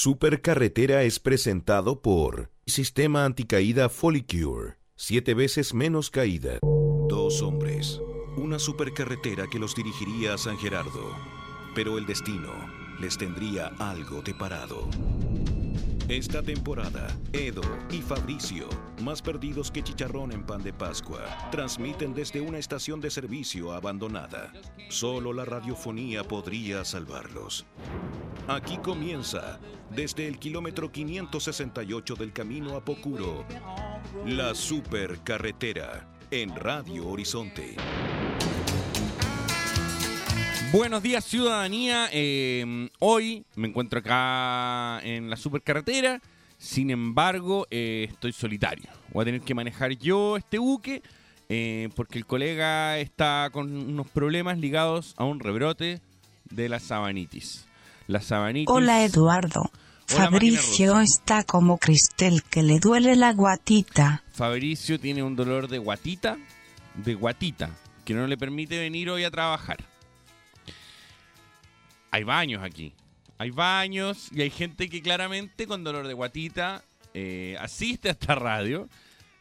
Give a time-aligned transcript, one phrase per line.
[0.00, 4.76] Supercarretera es presentado por Sistema Anticaída Folicure.
[4.94, 6.60] Siete veces menos caída.
[7.08, 8.00] Dos hombres.
[8.36, 11.16] Una supercarretera que los dirigiría a San Gerardo.
[11.74, 12.52] Pero el destino
[13.00, 14.88] les tendría algo deparado.
[16.08, 18.66] Esta temporada, Edo y Fabricio,
[19.02, 21.20] más perdidos que chicharrón en pan de Pascua,
[21.50, 24.50] transmiten desde una estación de servicio abandonada.
[24.88, 27.66] Solo la radiofonía podría salvarlos.
[28.46, 33.44] Aquí comienza, desde el kilómetro 568 del camino a Pocuro,
[34.24, 37.76] la supercarretera en Radio Horizonte.
[40.70, 46.20] Buenos días ciudadanía, Eh, hoy me encuentro acá en la supercarretera,
[46.58, 48.90] sin embargo eh, estoy solitario.
[49.10, 51.02] Voy a tener que manejar yo este buque
[51.48, 56.02] eh, porque el colega está con unos problemas ligados a un rebrote
[56.50, 57.66] de la sabanitis.
[58.06, 58.68] La sabanitis...
[58.68, 59.70] Hola Eduardo.
[60.10, 64.22] Hola, Fabricio está como Cristel que le duele la guatita.
[64.32, 66.36] Fabricio tiene un dolor de guatita,
[66.94, 67.70] de guatita,
[68.04, 69.78] que no le permite venir hoy a trabajar.
[72.18, 72.92] Hay baños aquí.
[73.38, 76.82] Hay baños y hay gente que claramente con dolor de guatita
[77.14, 78.88] eh, asiste a esta radio.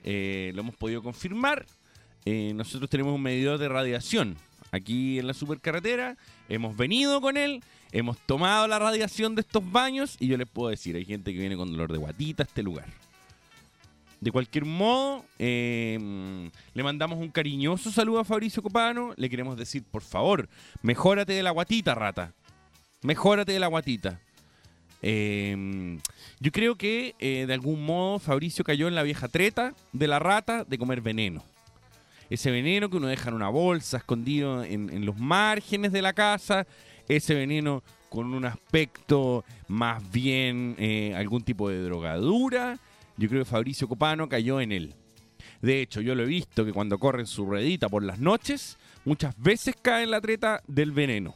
[0.04, 1.66] Eh, lo hemos podido confirmar.
[2.26, 4.38] Eh, nosotros tenemos un medidor de radiación
[4.70, 6.18] aquí en la supercarretera.
[6.50, 7.64] Hemos venido con él.
[7.92, 11.40] Hemos tomado la radiación de estos baños y yo les puedo decir, hay gente que
[11.40, 12.86] viene con dolor de guatita a este lugar.
[14.22, 19.16] De cualquier modo, le mandamos un cariñoso saludo a Fabricio Copano.
[19.18, 20.48] Le queremos decir, por favor,
[20.84, 22.36] mejórate de la guatita, rata.
[23.08, 24.20] Mejórate de la guatita.
[25.02, 25.98] Eh,
[26.42, 30.20] yo creo que eh, de algún modo Fabricio cayó en la vieja treta de la
[30.20, 31.42] rata de comer veneno.
[32.30, 36.68] Ese veneno que uno deja en una bolsa, escondido en, los márgenes de la casa.
[37.08, 42.78] Ese veneno con un aspecto más bien eh, algún tipo de drogadura.
[43.16, 44.96] Yo creo que Fabricio Copano cayó en él.
[45.62, 48.78] De hecho, yo lo he visto que cuando corre en su ruedita por las noches,
[49.06, 51.36] muchas veces cae en la treta del veneno.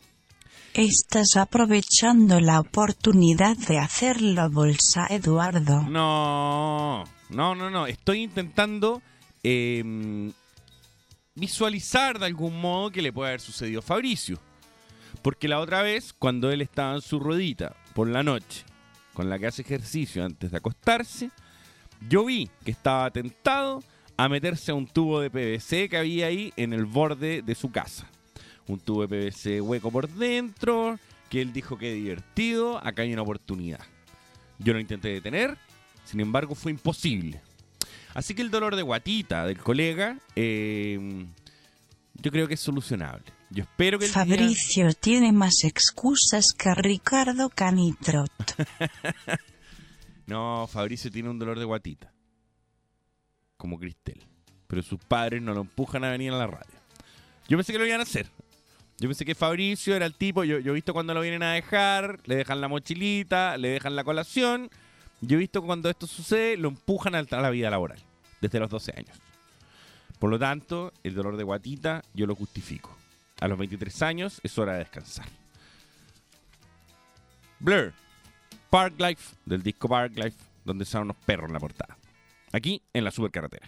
[0.74, 5.82] Estás aprovechando la oportunidad de hacerlo bolsa Eduardo.
[5.82, 7.88] No, no, no, no.
[7.88, 9.02] Estoy intentando
[9.44, 10.32] eh,
[11.36, 14.40] visualizar de algún modo que le puede haber sucedido a Fabricio.
[15.22, 18.64] Porque la otra vez, cuando él estaba en su ruedita por la noche,
[19.14, 21.32] con la que hace ejercicio antes de acostarse,
[22.08, 23.84] yo vi que estaba tentado
[24.16, 27.72] a meterse a un tubo de PVC que había ahí en el borde de su
[27.72, 28.08] casa.
[28.68, 30.98] Un tubo de PVC hueco por dentro,
[31.30, 33.80] que él dijo que divertido, acá hay una oportunidad.
[34.60, 35.58] Yo lo intenté detener,
[36.06, 37.42] sin embargo fue imposible.
[38.14, 41.26] Así que el dolor de guatita del colega, eh,
[42.16, 43.24] yo creo que es solucionable.
[43.50, 48.32] Yo espero que el día- Fabricio tiene más excusas que Ricardo Canitrot.
[50.28, 52.12] No, Fabricio tiene un dolor de guatita.
[53.58, 54.24] Como Cristel.
[54.68, 56.74] Pero sus padres no lo empujan a venir a la radio.
[57.50, 58.30] Yo pensé que lo iban a hacer.
[59.02, 60.44] Yo pensé que Fabricio era el tipo.
[60.44, 64.04] Yo, he visto cuando lo vienen a dejar, le dejan la mochilita, le dejan la
[64.04, 64.70] colación.
[65.22, 67.98] Yo he visto cuando esto sucede, lo empujan a la vida laboral.
[68.42, 69.18] Desde los 12 años.
[70.20, 72.96] Por lo tanto, el dolor de guatita yo lo justifico.
[73.40, 75.26] A los 23 años es hora de descansar.
[77.60, 77.94] Blur.
[78.70, 81.98] Park Life, del disco Park Life, donde salen unos perros en la portada.
[82.52, 83.68] Aquí en la supercarretera.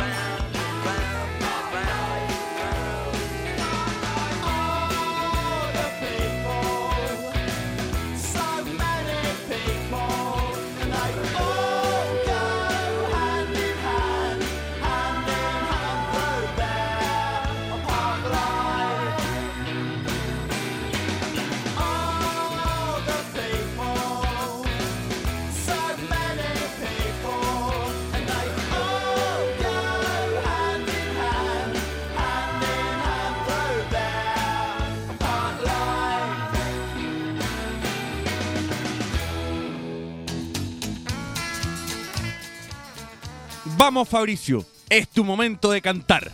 [43.83, 44.63] Vamos, Fabricio.
[44.91, 46.31] Es tu momento de cantar.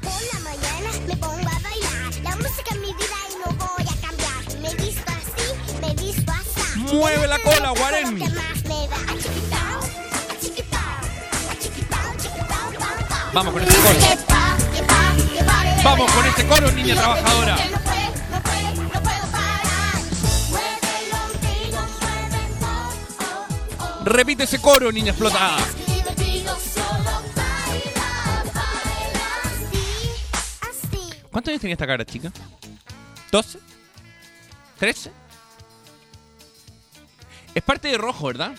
[0.00, 2.14] Por la mañana me pongo a bailar.
[2.22, 4.60] La música es mi vida y no voy a cambiar.
[4.60, 5.42] Me visto así,
[5.80, 6.94] me visto así.
[6.94, 8.16] Mueve la cola, Guarén.
[13.34, 13.98] Vamos con ese coro.
[15.82, 17.56] Vamos con ese coro, niña trabajadora.
[22.62, 22.86] Oh,
[23.80, 24.04] oh.
[24.04, 25.71] Repite ese coro, niña explotada.
[31.42, 32.32] ¿Cuántos años tenía esta cara, chica?
[33.32, 33.58] ¿12?
[34.80, 35.10] ¿13?
[37.52, 38.54] Es parte de rojo, ¿verdad?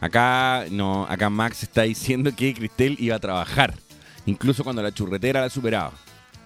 [0.00, 3.74] Acá, no, acá Max está diciendo que Cristel iba a trabajar.
[4.26, 5.92] Incluso cuando la churretera la superaba.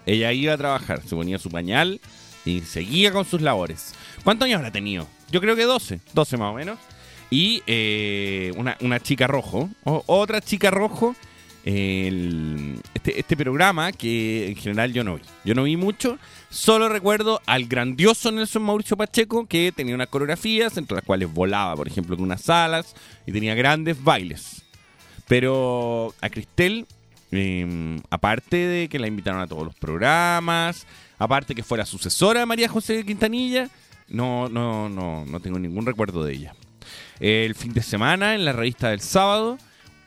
[0.06, 2.00] Ella iba a trabajar, se ponía su pañal
[2.46, 3.92] y seguía con sus labores.
[4.24, 5.06] ¿Cuántos años habrá tenido?
[5.30, 6.78] Yo creo que 12, 12 más o menos.
[7.28, 11.14] Y eh, una, una chica rojo, otra chica rojo.
[11.68, 15.22] Este, este programa que en general yo no vi.
[15.44, 16.18] Yo no vi mucho.
[16.48, 21.76] Solo recuerdo al grandioso Nelson Mauricio Pacheco que tenía unas coreografías entre las cuales volaba,
[21.76, 22.94] por ejemplo, en unas salas
[23.26, 24.62] y tenía grandes bailes.
[25.26, 26.86] Pero a Cristel,
[27.32, 30.86] eh, aparte de que la invitaron a todos los programas,
[31.18, 33.68] aparte que fue la sucesora de María José Quintanilla,
[34.08, 36.54] no, no, no, no tengo ningún recuerdo de ella.
[37.20, 39.58] El fin de semana, en la revista del sábado,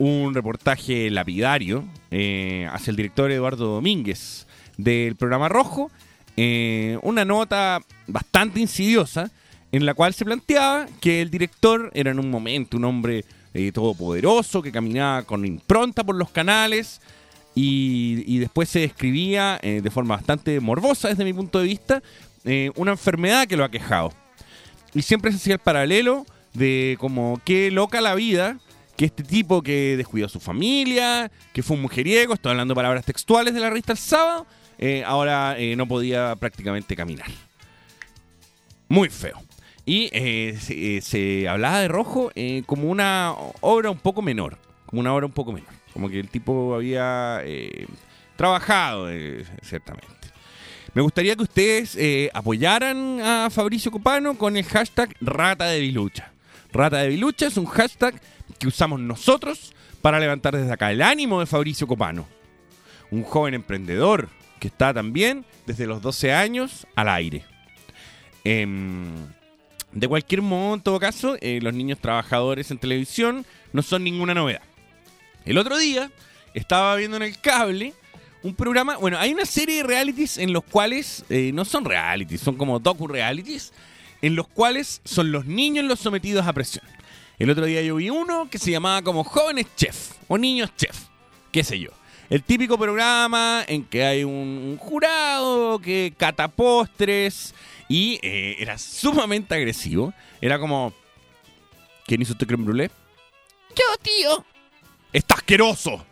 [0.02, 5.92] un reportaje lapidario eh, hacia el director Eduardo Domínguez del programa Rojo,
[6.38, 9.30] eh, una nota bastante insidiosa
[9.72, 13.72] en la cual se planteaba que el director era en un momento un hombre eh,
[13.72, 17.00] todopoderoso que caminaba con impronta por los canales
[17.54, 22.02] y, después se describía eh, de forma bastante morbosa desde mi punto de vista
[22.76, 24.12] una enfermedad que lo ha quejado.
[24.96, 28.58] Y siempre se hacía el paralelo de como qué loca la vida
[28.96, 33.06] que este tipo que descuidó a su familia, que fue un mujeriego, estoy hablando palabras
[33.06, 34.46] textuales de la revista El Sábado,
[34.78, 37.30] eh, ahora eh, no podía prácticamente caminar.
[38.90, 39.42] Muy feo.
[39.86, 42.32] Y eh, se, hablaba de Rojo
[42.66, 46.30] como una obra un poco menor, como una obra un poco menor, como que el
[46.30, 47.42] tipo había
[48.36, 49.08] trabajado,
[49.62, 50.08] ciertamente.
[50.94, 51.98] Me gustaría que ustedes
[52.34, 56.32] apoyaran a Fabricio Copano con el hashtag Rata de Vilucha.
[56.72, 58.22] Rata de Vilucha es un hashtag
[58.62, 62.28] que usamos nosotros para levantar desde acá el ánimo de Fabricio Copano.
[63.10, 67.44] Un joven emprendedor que está también desde los 12 años al aire.
[68.44, 69.16] Em,
[69.92, 74.36] de cualquier modo, en todo caso, eh, los niños trabajadores en televisión no son ninguna
[74.36, 74.62] novedad.
[75.44, 76.12] El otro día
[76.54, 77.96] estaba viendo en el cable
[78.44, 78.98] un programa.
[78.98, 82.80] Bueno, hay una serie de realities en los cuales eh, no son realities, son como
[82.80, 83.74] docu-realities,
[84.22, 86.86] en los cuales son los niños los sometidos a presión.
[87.42, 90.96] El otro día yo vi uno que se llamaba como Jóvenes Chef o Niños Chef,
[91.52, 91.90] qué sé yo.
[92.30, 97.56] El típico programa en que hay un, un jurado que cata postres
[97.90, 100.14] y eh, era sumamente agresivo.
[100.40, 100.94] Era como,
[102.06, 102.92] ¿quién hizo este creme brûlée?
[103.76, 104.46] Yo, tío.
[105.12, 106.06] Está asqueroso.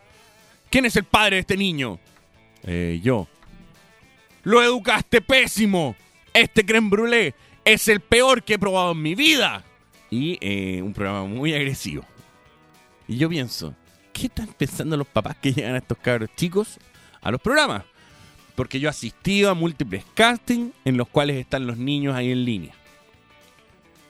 [0.68, 2.00] ¿Quién es el padre de este niño?
[2.64, 3.28] "Eh, yo.
[4.42, 5.94] Lo educaste pésimo.
[6.34, 7.34] Este creme brûlée
[7.64, 9.64] es el peor que he probado en mi vida.
[10.10, 12.04] Y eh, un programa muy agresivo.
[13.06, 13.74] Y yo pienso,
[14.12, 16.78] ¿qué están pensando los papás que llegan a estos cabros chicos
[17.20, 17.84] a los programas?
[18.54, 22.44] Porque yo he asistido a múltiples castings en los cuales están los niños ahí en
[22.44, 22.74] línea.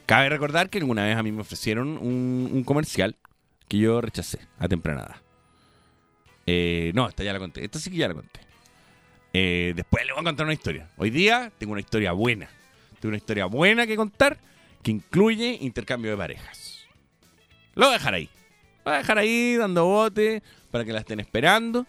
[0.05, 3.15] Cabe recordar que alguna vez a mí me ofrecieron un, un comercial
[3.67, 5.15] que yo rechacé a temprana edad.
[6.45, 7.63] Eh, no, esta ya la conté.
[7.63, 8.41] Esta sí que ya la conté.
[9.33, 10.89] Eh, después le voy a contar una historia.
[10.97, 12.49] Hoy día tengo una historia buena.
[12.99, 14.37] Tengo una historia buena que contar
[14.81, 16.85] que incluye intercambio de parejas.
[17.75, 18.29] Lo voy a dejar ahí.
[18.79, 21.85] Lo voy a dejar ahí dando bote para que la estén esperando.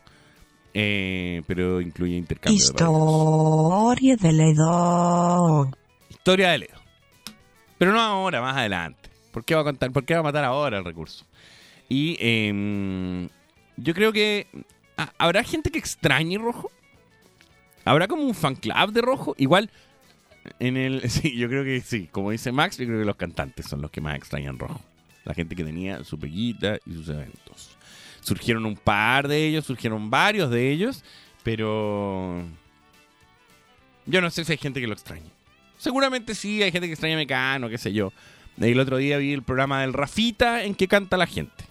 [0.74, 2.92] Eh, pero incluye intercambio de parejas.
[2.92, 5.70] Historia de Ledo.
[6.08, 6.82] Historia de Leo.
[7.78, 9.10] Pero no ahora, más adelante.
[9.32, 9.90] ¿Por qué va a contar?
[9.90, 11.26] ¿Por qué va a matar ahora el recurso?
[11.88, 13.28] Y em,
[13.76, 14.46] yo creo que.
[14.96, 16.70] ah, ¿Habrá gente que extrañe Rojo?
[17.84, 19.34] ¿Habrá como un fan club de Rojo?
[19.36, 19.70] Igual.
[20.58, 21.02] En el.
[21.10, 22.08] Sí, yo creo que sí.
[22.10, 24.80] Como dice Max, yo creo que los cantantes son los que más extrañan Rojo.
[25.24, 27.76] La gente que tenía su peguita y sus eventos.
[28.20, 31.04] Surgieron un par de ellos, surgieron varios de ellos,
[31.42, 32.42] pero.
[34.06, 35.30] Yo no sé si hay gente que lo extrañe.
[35.78, 38.12] Seguramente sí, hay gente que extraña a Mecano, qué sé yo.
[38.60, 41.64] El otro día vi el programa del Rafita en que canta la gente.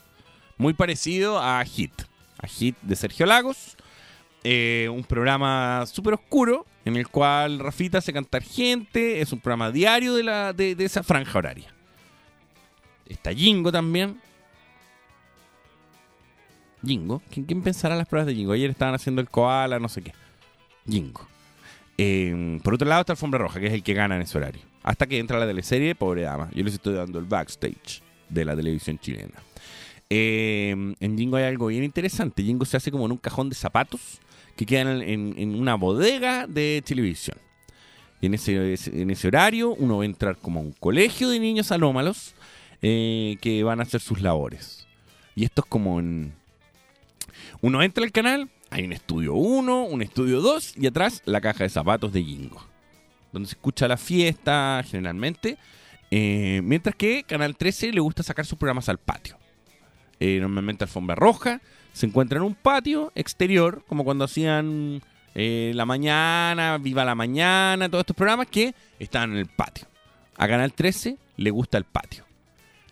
[0.57, 1.93] Muy parecido a Hit.
[2.37, 3.77] A Hit de Sergio Lagos.
[4.43, 9.21] Eh, un programa súper oscuro en el cual Rafita hace cantar gente.
[9.21, 11.73] Es un programa diario de, la, de, esa franja horaria.
[13.07, 14.19] Está Jingo también.
[16.83, 17.21] Jingo.
[17.31, 18.53] ¿Quién, quién pensará las pruebas de Jingo?
[18.53, 20.13] Ayer estaban haciendo el koala, no sé qué.
[20.89, 21.27] Jingo.
[21.97, 24.61] Eh, por otro lado está Alfombra Roja, que es el que gana en ese horario.
[24.81, 26.49] Hasta que entra la teleserie, pobre dama.
[26.53, 29.35] Yo les estoy dando el backstage de la televisión chilena.
[30.09, 32.41] Eh, en Jingo hay algo bien interesante.
[32.41, 34.19] Jingo se hace como en un cajón de zapatos
[34.55, 37.37] que quedan en, una bodega de televisión.
[38.19, 41.39] Y en ese, en ese horario uno va a entrar como a un colegio de
[41.39, 42.35] niños anómalos
[42.81, 44.87] eh, que van a hacer sus labores.
[45.35, 46.33] Y esto es como en...
[47.61, 51.63] Uno entra al canal, hay un estudio 1, un estudio 2 y atrás la caja
[51.63, 52.63] de zapatos de Jingo.
[53.31, 55.57] Donde se escucha la fiesta generalmente.
[56.09, 59.37] Eh, mientras que Canal 13 le gusta sacar sus programas al patio.
[60.19, 61.61] Eh, normalmente Alfombra Roja
[61.93, 65.01] se encuentra en un patio exterior, como cuando hacían
[65.35, 69.87] eh, La Mañana, Viva la Mañana, todos estos programas que estaban en el patio.
[70.37, 72.25] A Canal 13 le gusta el patio.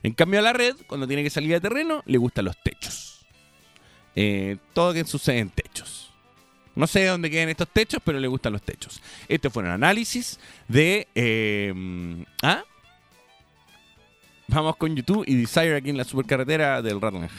[0.03, 3.25] En cambio a la red, cuando tiene que salir de terreno, le gustan los techos.
[4.15, 6.11] Eh, todo que sucede en techos.
[6.75, 9.01] No sé dónde quedan estos techos, pero le gustan los techos.
[9.27, 11.07] Este fue un análisis de...
[11.15, 12.63] eh, ¿Ah?
[14.47, 17.29] Vamos con YouTube y Desire aquí en la supercarretera del Rottenham.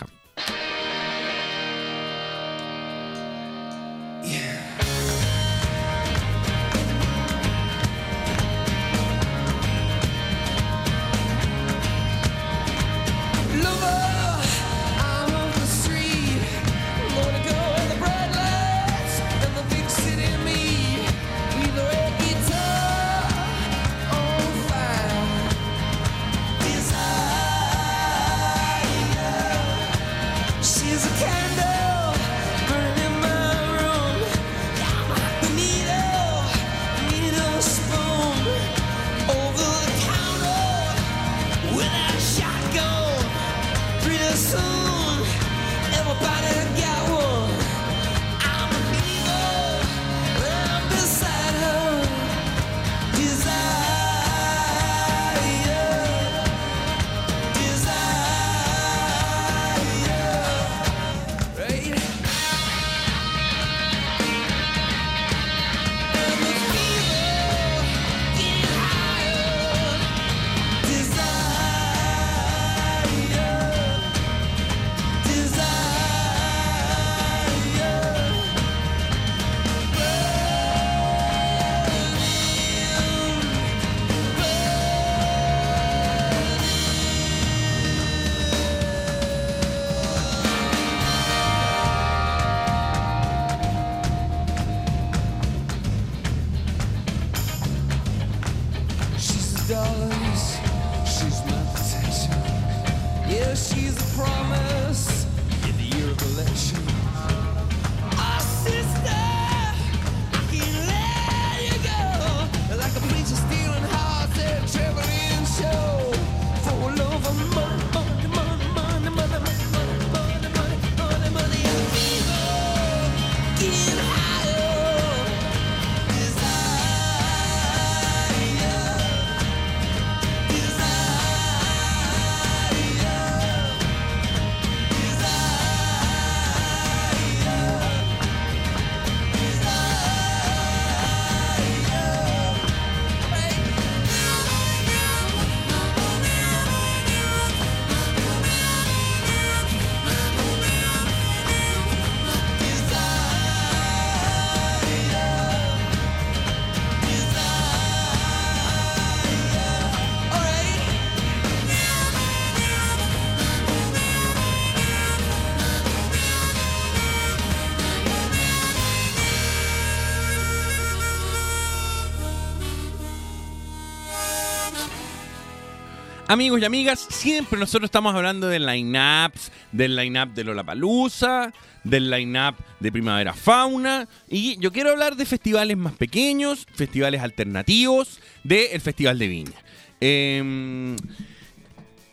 [176.30, 182.54] Amigos y amigas, siempre nosotros estamos hablando del line-ups, del line-up de Lollapalooza, del line-up
[182.78, 189.18] de Primavera Fauna, y yo quiero hablar de festivales más pequeños, festivales alternativos, del Festival
[189.18, 189.58] de Viña.
[190.00, 190.94] Em,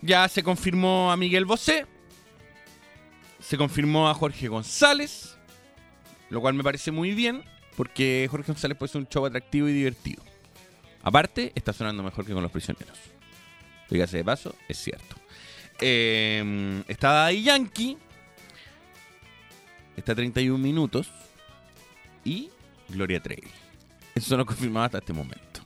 [0.01, 1.85] ya se confirmó a Miguel Bosé,
[3.39, 5.37] se confirmó a Jorge González,
[6.31, 7.43] lo cual me parece muy bien,
[7.75, 10.23] porque Jorge González puede ser un show atractivo y divertido.
[11.03, 13.16] Aparte, está sonando mejor que con los prisioneros.
[13.89, 15.15] Dígase de paso, es cierto.
[15.79, 17.97] Eh, está Daddy Yankee.
[19.95, 21.09] Está 31 minutos.
[22.23, 22.49] Y
[22.89, 23.47] Gloria Trevi.
[24.15, 25.61] Eso no confirmado hasta este momento.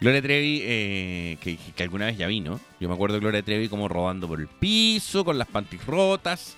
[0.00, 2.60] Gloria Trevi, eh, que, alguna vez ya vino.
[2.80, 6.56] Yo me acuerdo de Gloria Trevi como rodando por el piso, con las panties rotas.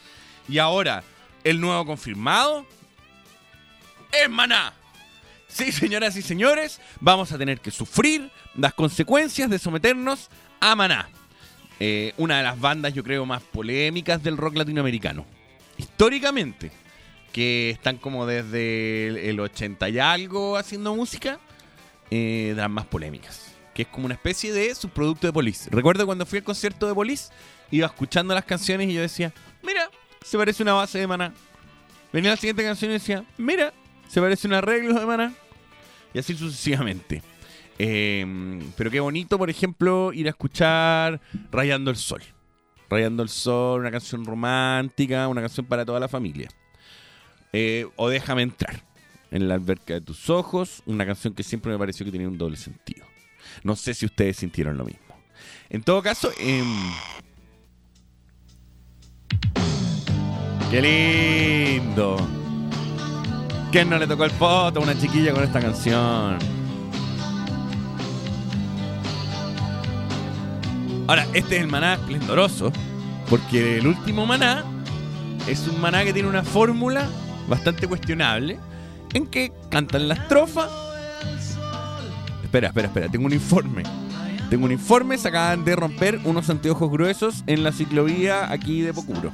[0.49, 1.05] Y ahora,
[1.45, 2.67] el nuevo confirmado
[4.13, 4.75] es Maná.
[5.47, 10.29] Sí, señoras y señores, vamos a tener que sufrir las consecuencias de someternos
[10.61, 11.09] a Maná.
[11.81, 15.25] Eh, una de las bandas, yo creo, más polémicas del rock latinoamericano.
[15.77, 16.73] Históricamente,
[17.33, 21.39] que están como desde el, el 80 y algo haciendo música,
[22.11, 23.53] eh, de las más polémicas.
[23.75, 25.69] Que es como una especie de subproducto de Police.
[25.71, 27.31] Recuerdo cuando fui al concierto de Police,
[27.71, 29.91] iba escuchando las canciones y yo decía, mira,
[30.25, 31.35] se parece una base de Maná.
[32.13, 33.75] Venía la siguiente canción y decía, mira,
[34.09, 35.35] se parece un arreglo de Maná.
[36.15, 37.23] Y así sucesivamente.
[37.79, 42.23] Eh, pero qué bonito, por ejemplo, ir a escuchar Rayando el Sol.
[42.91, 46.49] Rayando el Sol, una canción romántica, una canción para toda la familia.
[47.53, 48.83] Eh, o Déjame entrar.
[49.31, 52.39] En la alberca de tus ojos, una canción que siempre me pareció que tenía un
[52.39, 53.05] doble sentido.
[53.63, 55.15] No sé si ustedes sintieron lo mismo.
[55.69, 56.65] En todo caso, em,
[60.71, 62.17] ¡Qué lindo!
[63.73, 66.58] ¿Quién no le tocó el poto a una chiquilla con esta canción?
[71.09, 72.71] Ahora, este es el maná esplendoroso,
[73.31, 74.63] porque el último maná
[75.47, 77.09] es un maná que tiene una fórmula
[77.49, 78.59] bastante cuestionable,
[79.15, 80.69] en que cantan la estrofa.
[82.45, 83.85] Espera, espera, espera, tengo un informe.
[84.51, 88.93] Tengo un informe, se acaban de romper unos anteojos gruesos en la ciclovía aquí de
[88.93, 89.33] Pocuro.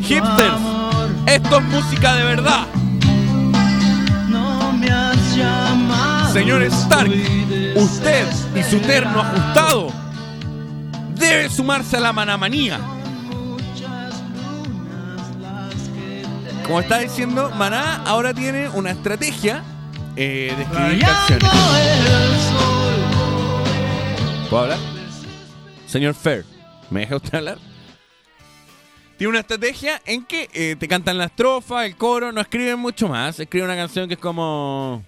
[0.00, 0.60] Hipsters,
[1.26, 2.66] esto es música de verdad.
[6.38, 7.10] Señor Stark,
[7.74, 9.92] usted y su terno ajustado
[11.16, 12.78] debe sumarse a la manamanía.
[16.64, 19.64] Como está diciendo, Maná ahora tiene una estrategia
[20.14, 21.50] eh, de escribir canciones.
[24.48, 24.78] ¿Puedo hablar?
[25.88, 26.44] Señor Fair,
[26.88, 27.58] ¿me deja usted hablar?
[29.16, 33.08] Tiene una estrategia en que eh, te cantan la estrofa, el coro, no escriben mucho
[33.08, 33.40] más.
[33.40, 35.02] Escribe una canción que es como...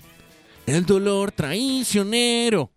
[0.70, 2.70] El dolor traicionero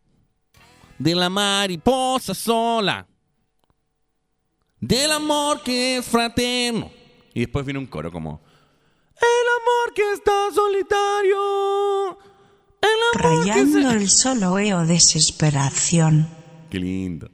[0.97, 3.07] de la mariposa sola.
[4.79, 6.91] Del amor que es fraterno.
[7.35, 8.41] Y después viene un coro como...
[9.15, 12.17] El amor que está solitario.
[12.81, 13.95] El amor que Rayando se...
[13.95, 16.27] el sol o desesperación.
[16.71, 17.29] Qué lindo.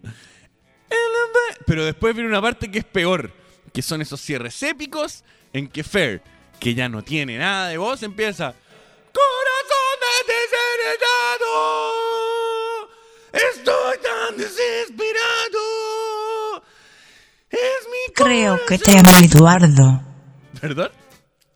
[1.65, 3.31] Pero después viene una parte que es peor.
[3.71, 6.21] Que son esos cierres épicos en que Fer,
[6.59, 8.53] que ya no tiene nada de voz, empieza...
[9.13, 9.48] Corazón
[10.49, 11.53] desesperado.
[13.33, 15.63] Estoy tan desesperado.
[17.49, 19.03] Es mi Creo que corazón.
[19.03, 20.01] temo Eduardo.
[20.59, 20.91] ¿Perdón?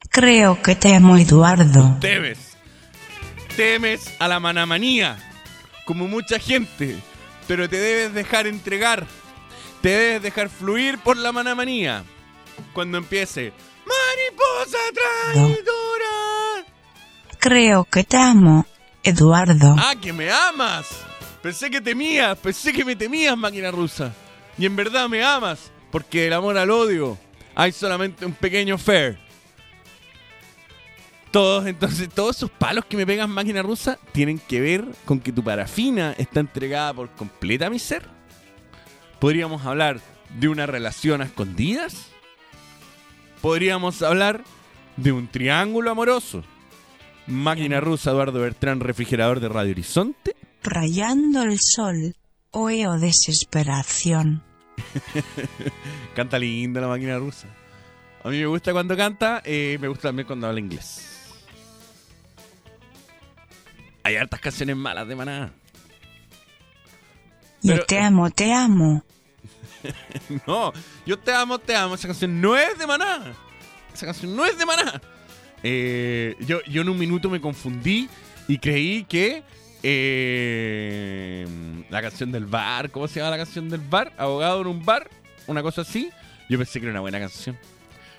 [0.09, 1.97] Creo que temo Eduardo.
[1.99, 2.57] Temes.
[3.55, 5.17] Temes a la manamanía.
[5.85, 6.97] Como mucha gente.
[7.47, 9.05] Pero te debes dejar entregar.
[9.81, 12.03] Te debes dejar fluir por la manamanía.
[12.73, 13.51] Cuando empiece.
[13.85, 14.77] Mariposa
[15.33, 16.65] traidora.
[17.39, 18.65] Creo que te amo,
[19.03, 19.75] Eduardo.
[19.77, 20.87] Ah, que me amas.
[21.41, 22.37] Pensé que temías.
[22.37, 24.13] Pensé que me temías, máquina rusa.
[24.57, 25.71] Y en verdad me amas.
[25.91, 27.17] Porque del amor al odio
[27.53, 29.19] hay solamente un pequeño fair.
[31.31, 35.31] Todos, entonces, todos esos palos que me pegan máquina rusa tienen que ver con que
[35.31, 38.03] tu parafina está entregada por completa a mi ser.
[39.19, 39.99] Podríamos hablar
[40.39, 42.07] de una relación a escondidas.
[43.41, 44.43] Podríamos hablar
[44.95, 46.43] de un triángulo amoroso.
[47.27, 50.35] Máquina rusa Eduardo Bertrán, refrigerador de Radio Horizonte.
[50.61, 52.15] Rayando el sol
[52.51, 54.43] o desesperación.
[56.15, 57.47] Canta linda la máquina rusa.
[58.23, 61.09] A mí me gusta cuando canta, eh, me gusta también cuando habla inglés.
[64.03, 65.53] Hay hartas canciones malas de maná.
[67.61, 69.03] Yo te amo, te amo.
[70.47, 70.71] No,
[71.05, 71.95] yo te amo, te amo.
[71.95, 73.33] Esa canción no es de maná.
[73.93, 75.01] Esa canción no es de maná.
[75.63, 78.09] Eh, yo, yo en un minuto me confundí
[78.47, 79.43] y creí que
[79.85, 81.45] Eh,
[81.89, 84.13] la canción del bar, ¿cómo se llama la canción del bar?
[84.17, 85.09] Abogado en un bar,
[85.45, 86.09] una cosa así.
[86.49, 87.57] Yo pensé que era una buena canción.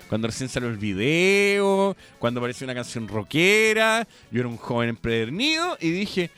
[0.07, 5.75] Cuando recién salió el video, cuando apareció una canción rockera, yo era un joven empedernido
[5.81, 6.29] y dije,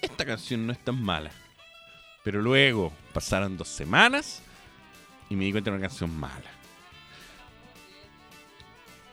[0.00, 1.30] esta canción no es tan mala.
[2.24, 4.40] Pero luego pasaron dos semanas
[5.28, 6.50] y me di cuenta de una canción mala.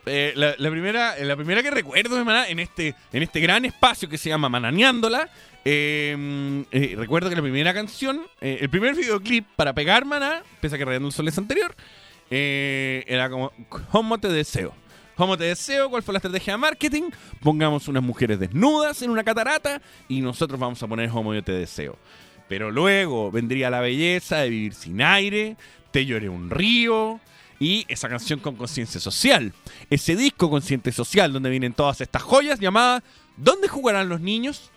[0.07, 4.07] Eh, la, primera, la primera que recuerdo de Maná en este, en este gran espacio
[4.09, 5.29] que se llama Mananeándola.
[5.65, 10.75] eh, eh, recuerdo que la primera canción, eh, el primer videoclip para pegar Maná, pese
[10.75, 11.75] a que Rayando el Sol es anterior,
[12.29, 13.51] era como
[13.91, 14.73] ¿Cómo te deseo?
[15.15, 15.89] ¿Cómo te deseo?
[15.89, 17.09] ¿Cuál fue la estrategia de marketing?
[17.41, 21.53] Pongamos unas mujeres desnudas en una catarata y nosotros vamos a poner Homo yo te
[21.53, 21.97] deseo.
[22.47, 25.57] Pero luego vendría la belleza de vivir sin aire,
[25.91, 27.19] Te lloré un río
[27.59, 29.53] y esa canción con conciencia social.
[29.89, 33.03] Ese disco consciente social donde vienen todas estas joyas llamadas
[33.37, 34.71] ¿Dónde jugarán los niños?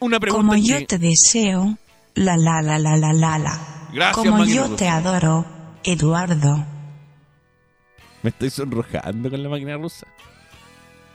[0.00, 1.78] Una pregunta Como que- yo te deseo,
[2.14, 3.88] la la la la la la la.
[3.92, 5.46] Gracias, Como yo te adoro,
[5.84, 6.66] Eduardo.
[8.22, 10.06] Me estoy sonrojando con la máquina rusa.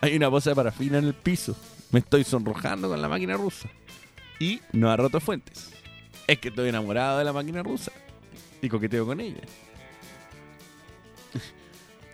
[0.02, 1.56] Hay una bolsa de parafina en el piso.
[1.92, 3.68] Me estoy sonrojando con la máquina rusa.
[4.40, 5.72] Y no ha roto fuentes.
[6.28, 7.92] Es que estoy enamorado de la máquina rusa.
[8.62, 9.42] Y coqueteo con ella.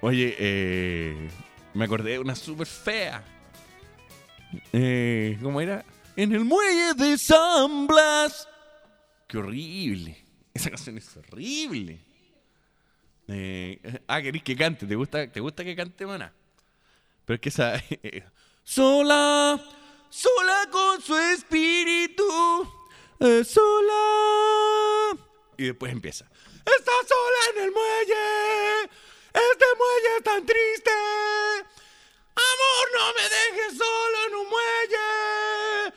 [0.06, 1.30] Oye, eh,
[1.74, 3.24] me acordé de una súper fea.
[4.74, 5.86] Eh, ¿Cómo era?
[6.18, 8.46] En el muelle de San Blas.
[9.30, 10.22] Qué horrible.
[10.54, 12.02] Esa canción es horrible.
[13.30, 14.86] Eh, ah, querés que cante.
[14.86, 16.34] ¿Te gusta, ¿Te gusta que cante, mana?
[17.24, 17.82] Pero es que esa.
[18.62, 19.58] sola,
[20.10, 22.26] sola con su espíritu.
[23.22, 25.18] eh, sola.
[25.58, 26.26] Y después empieza.
[26.26, 29.03] Está sola en el muelle.
[29.34, 30.92] Este muelle es tan triste.
[32.36, 35.94] Amor, no me dejes solo en un muelle.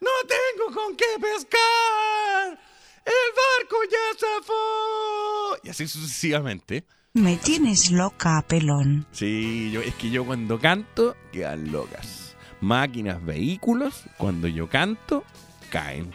[0.00, 2.58] No tengo con qué pescar.
[3.04, 5.56] El barco ya zafó.
[5.64, 6.84] Y así sucesivamente.
[7.12, 9.06] Me tienes loca, pelón.
[9.12, 12.36] Sí, yo, es que yo cuando canto quedan locas.
[12.60, 15.24] Máquinas, vehículos, cuando yo canto,
[15.70, 16.12] caen.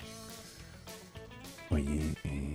[1.69, 2.50] Oye, eh,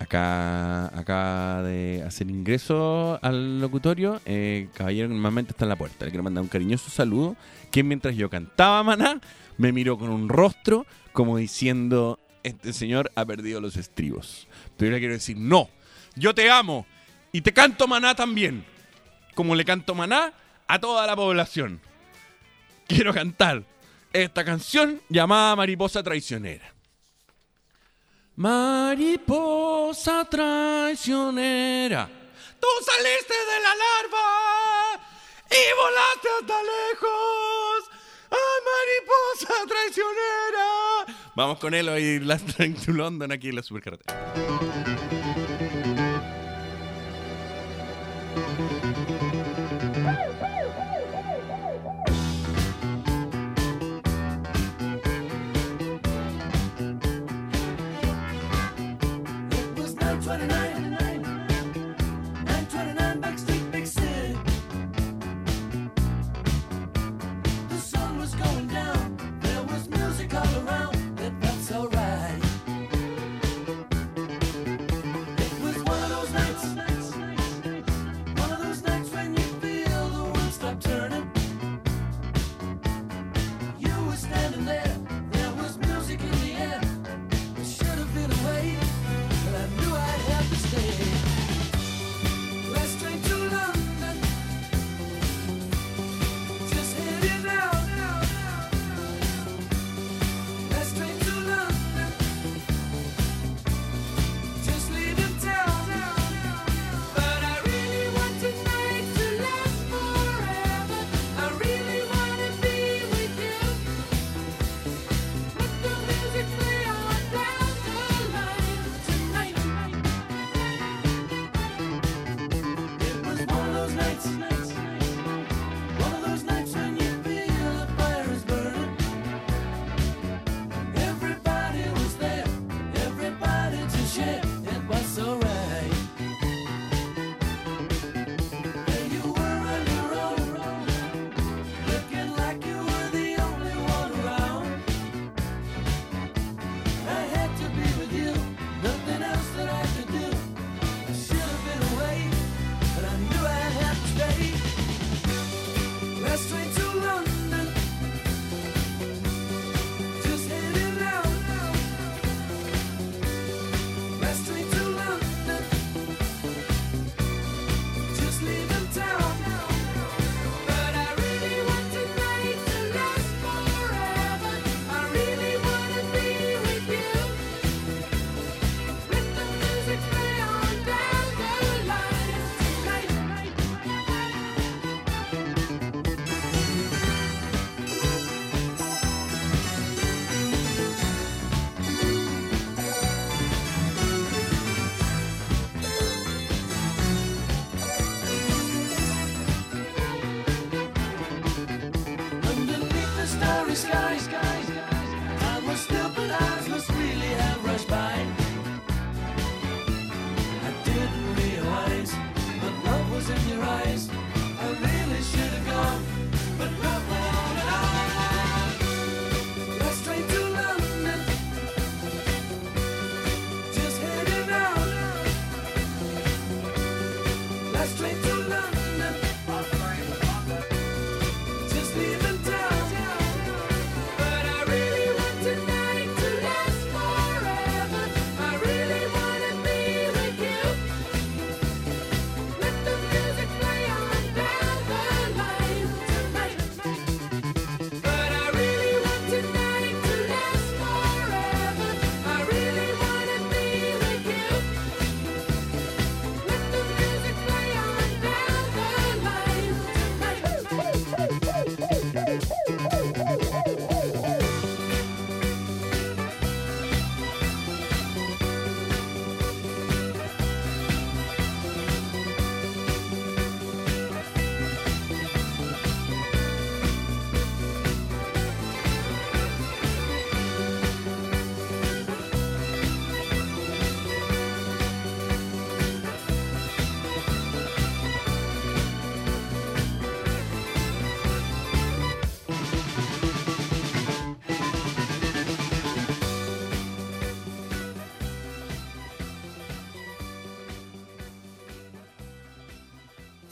[0.00, 6.04] acá, acá de hacer ingreso al locutorio, eh, caballero normalmente está en la puerta.
[6.04, 7.36] Le quiero mandar un cariñoso saludo.
[7.70, 9.20] Que mientras yo cantaba Maná,
[9.58, 14.48] me miró con un rostro como diciendo: Este señor ha perdido los estribos.
[14.76, 15.68] Pero yo le quiero decir: No,
[16.16, 16.86] yo te amo
[17.30, 18.64] y te canto Maná también.
[19.34, 20.32] Como le canto Maná
[20.66, 21.80] a toda la población.
[22.88, 23.62] Quiero cantar
[24.12, 26.79] esta canción llamada Mariposa Traicionera.
[28.40, 32.08] Mariposa traicionera,
[32.58, 34.26] tú saliste de la larva
[35.50, 37.90] y volaste hasta lejos.
[38.30, 38.38] ¡Ay,
[38.70, 41.20] mariposa traicionera!
[41.34, 44.98] Vamos con él hoy, Last Train to London, aquí en la supercarretera.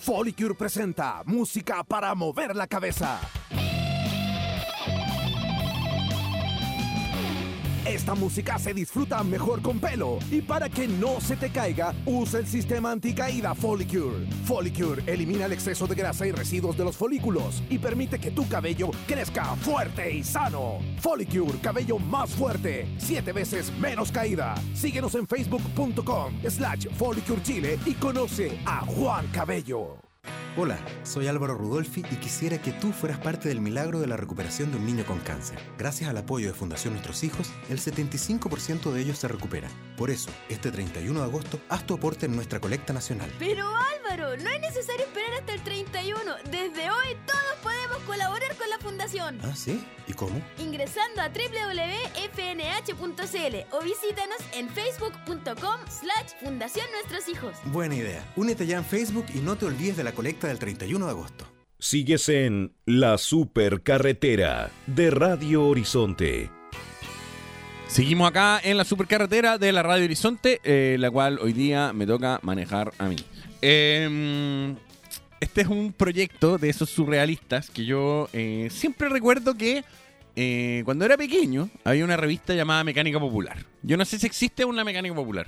[0.09, 3.21] Folicure presenta música para mover la cabeza.
[8.09, 12.41] Esta música se disfruta mejor con pelo y para que no se te caiga, usa
[12.41, 14.27] el sistema anticaída Folicure.
[14.47, 18.49] Folicure elimina el exceso de grasa y residuos de los folículos y permite que tu
[18.49, 20.79] cabello crezca fuerte y sano.
[21.01, 24.55] Folicure, cabello más fuerte, siete veces menos caída.
[24.73, 30.08] Síguenos en facebook.com slash Folicure Chile y conoce a Juan Cabello.
[30.61, 34.73] Hola, soy Álvaro Rudolfi y quisiera que tú fueras parte del milagro de la recuperación
[34.73, 35.57] de un niño con cáncer.
[35.79, 39.69] Gracias al apoyo de Fundación Nuestros Hijos, el 75% de ellos se recupera.
[39.97, 43.31] Por eso, este 31 de agosto, haz tu aporte en nuestra colecta nacional.
[43.39, 46.21] Pero Álvaro, no es necesario esperar hasta el 31.
[46.51, 49.39] Desde hoy todos podemos colaborar con la fundación.
[49.45, 49.87] ¿Ah, sí?
[50.09, 50.43] ¿Y cómo?
[50.59, 52.17] Ingresando a www.fnh.cl
[53.71, 57.55] o visítanos en facebook.com slash fundación nuestros hijos.
[57.67, 58.25] Buena idea.
[58.35, 61.45] Únete ya en Facebook y no te olvides de la colecta del 31 de agosto.
[61.79, 66.51] Sigues en La Supercarretera de Radio Horizonte.
[67.87, 72.07] Seguimos acá en la supercarretera de la Radio Horizonte, eh, la cual hoy día me
[72.07, 73.17] toca manejar a mí.
[73.63, 74.75] Eh,
[75.41, 79.85] este es un proyecto de esos surrealistas que yo eh, siempre recuerdo que
[80.35, 83.65] eh, cuando era pequeño había una revista llamada Mecánica Popular.
[83.83, 85.47] Yo no sé si existe una Mecánica Popular.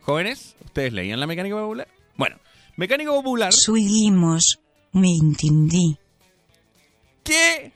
[0.00, 1.88] Jóvenes, ¿ustedes leían la Mecánica Popular?
[2.16, 2.36] Bueno,
[2.78, 3.52] Mecánica Popular...
[3.52, 4.58] Seguimos.
[4.92, 5.98] Me entendí.
[7.24, 7.72] ¿Qué?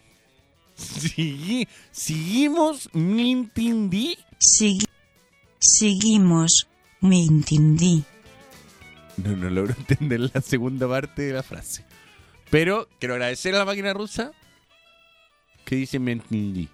[0.79, 4.17] Sigui- seguimos, me entendí.
[4.39, 4.87] Segui-
[5.59, 6.69] seguimos.
[7.01, 8.05] Me entendí.
[9.17, 11.85] No, no logro entender la segunda parte de la frase.
[12.49, 14.31] Pero quiero agradecer a la máquina rusa
[15.65, 16.69] que dice me entendí.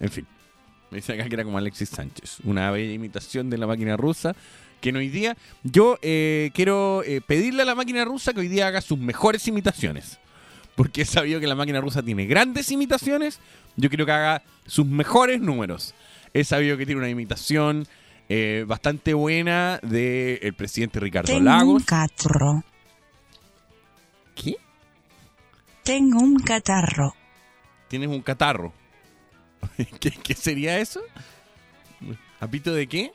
[0.00, 0.26] En fin,
[0.90, 2.38] me dice acá que era como Alexis Sánchez.
[2.44, 4.34] Una bella imitación de la máquina rusa.
[4.86, 8.46] Que en hoy día yo eh, quiero eh, pedirle a la máquina rusa que hoy
[8.46, 10.20] día haga sus mejores imitaciones.
[10.76, 13.40] Porque he sabido que la máquina rusa tiene grandes imitaciones.
[13.74, 15.92] Yo quiero que haga sus mejores números.
[16.32, 17.88] He sabido que tiene una imitación
[18.28, 21.84] eh, bastante buena del presidente Ricardo Tengo un Lagos.
[21.84, 22.62] catarro.
[24.36, 24.54] ¿Qué?
[25.82, 27.12] Tengo un catarro.
[27.88, 28.72] Tienes un catarro.
[29.98, 31.00] ¿Qué, qué sería eso?
[32.38, 33.10] ¿Apito de qué?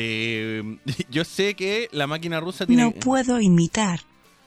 [0.00, 0.78] Eh,
[1.10, 2.82] yo sé que la máquina rusa tiene...
[2.82, 4.00] No puedo imitar.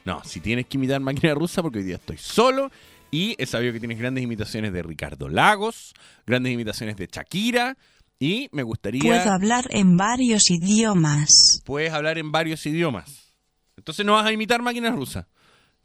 [0.05, 2.71] No, si tienes que imitar máquina rusa porque hoy día estoy solo
[3.11, 5.93] y he sabido que tienes grandes imitaciones de Ricardo Lagos,
[6.25, 7.77] grandes imitaciones de Shakira
[8.17, 9.01] y me gustaría...
[9.01, 11.61] Puedo hablar en varios idiomas.
[11.65, 13.33] Puedes hablar en varios idiomas.
[13.75, 15.27] Entonces no vas a imitar máquina rusa.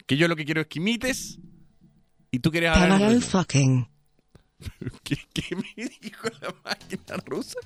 [0.06, 1.40] Que yo lo que quiero es que imites
[2.30, 3.12] y tú quieres hablar...
[3.12, 3.38] ruso.
[3.38, 3.88] fucking.
[5.02, 7.58] ¿Qué, qué me dijo la máquina rusa?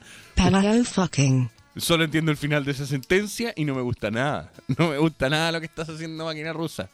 [0.85, 1.51] Fucking.
[1.77, 4.53] Solo entiendo el final de esa sentencia y no me gusta nada.
[4.79, 6.89] No me gusta nada lo que estás haciendo, máquina rusa.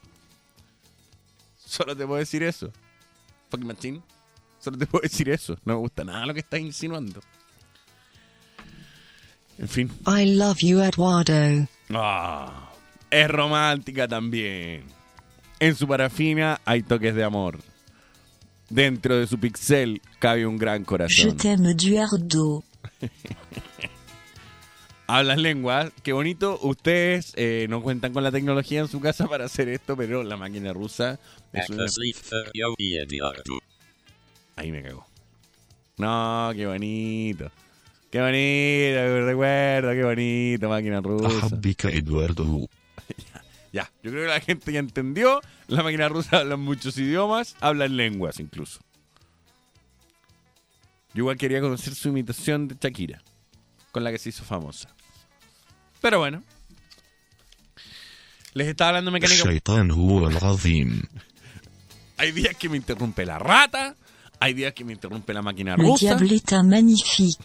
[1.65, 2.71] Solo te puedo decir eso.
[3.51, 4.03] Fucking machine.
[4.61, 5.55] Solo te puedo decir eso.
[5.65, 7.21] No me gusta nada lo que estás insinuando.
[9.59, 9.91] En fin.
[10.07, 11.67] I love you, Eduardo.
[11.91, 12.71] Ah,
[13.11, 14.85] es romántica también.
[15.59, 17.59] En su parafina hay toques de amor.
[18.69, 21.37] Dentro de su pixel cabe un gran Je corazón.
[21.37, 22.63] t'aime Duardo.
[25.07, 25.93] Hablas lenguas.
[26.03, 26.59] Qué bonito.
[26.63, 30.37] Ustedes eh, no cuentan con la tecnología en su casa para hacer esto, pero la
[30.37, 31.19] máquina rusa
[31.53, 31.85] es una...
[34.57, 35.07] Ahí me cagó.
[35.99, 37.51] No, qué bonito.
[38.11, 41.29] Qué bonito, recuerdo, qué bonito, máquina rusa.
[43.73, 45.43] Ya, yo creo que la gente ya entendió.
[45.67, 48.81] La máquina rusa habla muchos idiomas, habla lenguas incluso.
[51.13, 53.23] Yo igual quería conocer su imitación de Shakira,
[53.93, 54.96] con la que se hizo famosa.
[56.07, 56.41] Pero bueno.
[58.53, 59.43] Les estaba hablando mecánico.
[62.17, 63.97] Hay días que me interrumpe la rata.
[64.39, 66.13] Hay días que me interrumpe la máquina rusa.
[66.13, 67.43] El diablo está magnífico.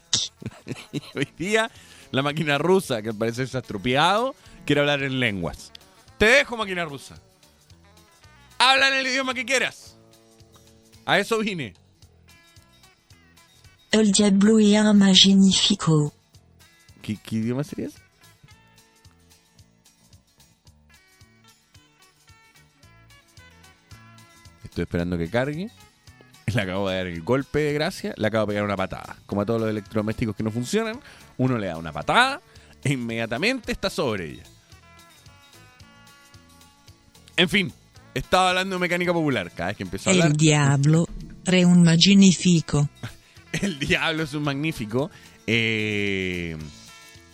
[1.16, 1.72] Hoy día
[2.12, 5.72] la máquina rusa, que al parecer se ha estropeado, quiere hablar en lenguas.
[6.20, 7.20] Te dejo, máquina rusa.
[8.60, 9.98] Habla en el idioma que quieras.
[11.08, 11.74] A eso vine.
[13.90, 16.14] El diablo es magnífico.
[17.02, 18.01] ¿Qué, ¿Qué idioma sería ese?
[24.72, 25.70] Estoy esperando que cargue.
[26.54, 28.14] Le acabo de dar el golpe de gracia.
[28.16, 29.18] Le acabo de pegar una patada.
[29.26, 31.00] Como a todos los electrodomésticos que no funcionan,
[31.38, 32.42] uno le da una patada
[32.84, 34.44] e inmediatamente está sobre ella.
[37.38, 37.74] En fin,
[38.14, 39.52] estaba hablando de mecánica popular.
[39.52, 40.32] Cada vez que empezó a hablar.
[40.32, 41.08] El diablo
[41.46, 42.90] è un magnifico.
[43.52, 45.12] El diablo es un magnífico.
[45.48, 46.56] Eh,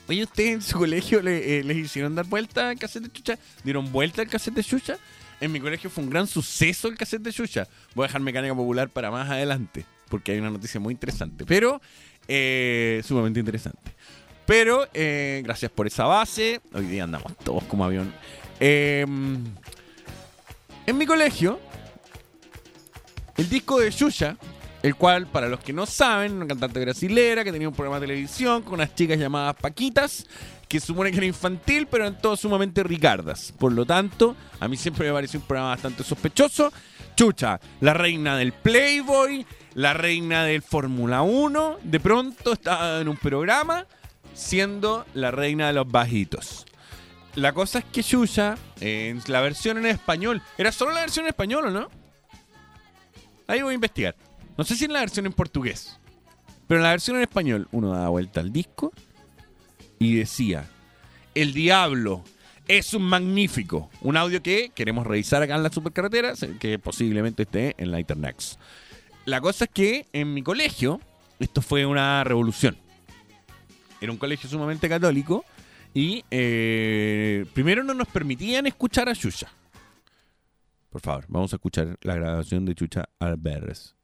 [0.10, 3.38] Oye, ¿ustedes en su colegio le- eh, les hicieron dar vuelta al cassette de chucha?
[3.64, 4.98] ¿Dieron vuelta al cassette de chucha?
[5.40, 7.68] En mi colegio fue un gran suceso el cassette de chucha.
[7.94, 11.80] Voy a dejar mecánica popular para más adelante, porque hay una noticia muy interesante, pero
[12.28, 13.94] eh, sumamente interesante.
[14.46, 16.62] Pero eh, gracias por esa base.
[16.74, 18.12] Hoy día andamos todos como avión.
[18.60, 19.06] Eh,
[20.86, 21.60] en mi colegio,
[23.36, 24.38] el disco de Xuxa,
[24.84, 28.08] el cual, para los que no saben, una cantante brasilera que tenía un programa de
[28.08, 30.26] televisión con unas chicas llamadas Paquitas,
[30.68, 33.54] que supone que era infantil, pero eran todos sumamente ricardas.
[33.58, 36.72] Por lo tanto, a mí siempre me pareció un programa bastante sospechoso.
[37.16, 43.18] Chucha, la reina del Playboy, la reina del Fórmula 1, de pronto estaba en un
[43.18, 43.86] programa
[44.34, 46.66] siendo la reina de los bajitos.
[47.36, 51.30] La cosa es que Xuxa, en la versión en español, ¿era solo la versión en
[51.30, 51.90] español o no?
[53.48, 54.16] Ahí voy a investigar.
[54.58, 56.00] No sé si en la versión en portugués.
[56.68, 58.92] Pero en la versión en español, uno daba vuelta al disco
[60.00, 60.68] y decía:
[61.36, 62.24] El diablo
[62.68, 63.90] es un magnífico.
[64.02, 68.38] Un audio que queremos revisar acá en la supercarretera, que posiblemente esté en la internet.
[69.26, 71.00] La cosa es que en mi colegio,
[71.40, 72.78] esto fue una revolución.
[74.00, 75.44] Era un colegio sumamente católico
[75.94, 79.52] y eh, primero no nos permitían escuchar a Chucha.
[80.90, 83.97] Por favor, vamos a escuchar la grabación de Chucha Alberres.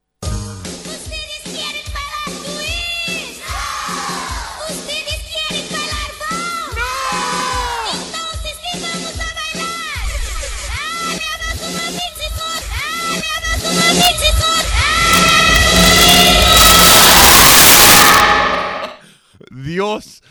[19.50, 20.22] Dios,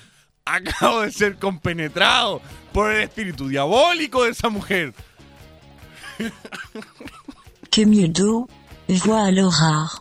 [0.45, 2.41] acabo de ser compenetrado
[2.71, 4.93] por el espíritu diabólico de esa mujer.
[7.69, 8.47] Que miedo.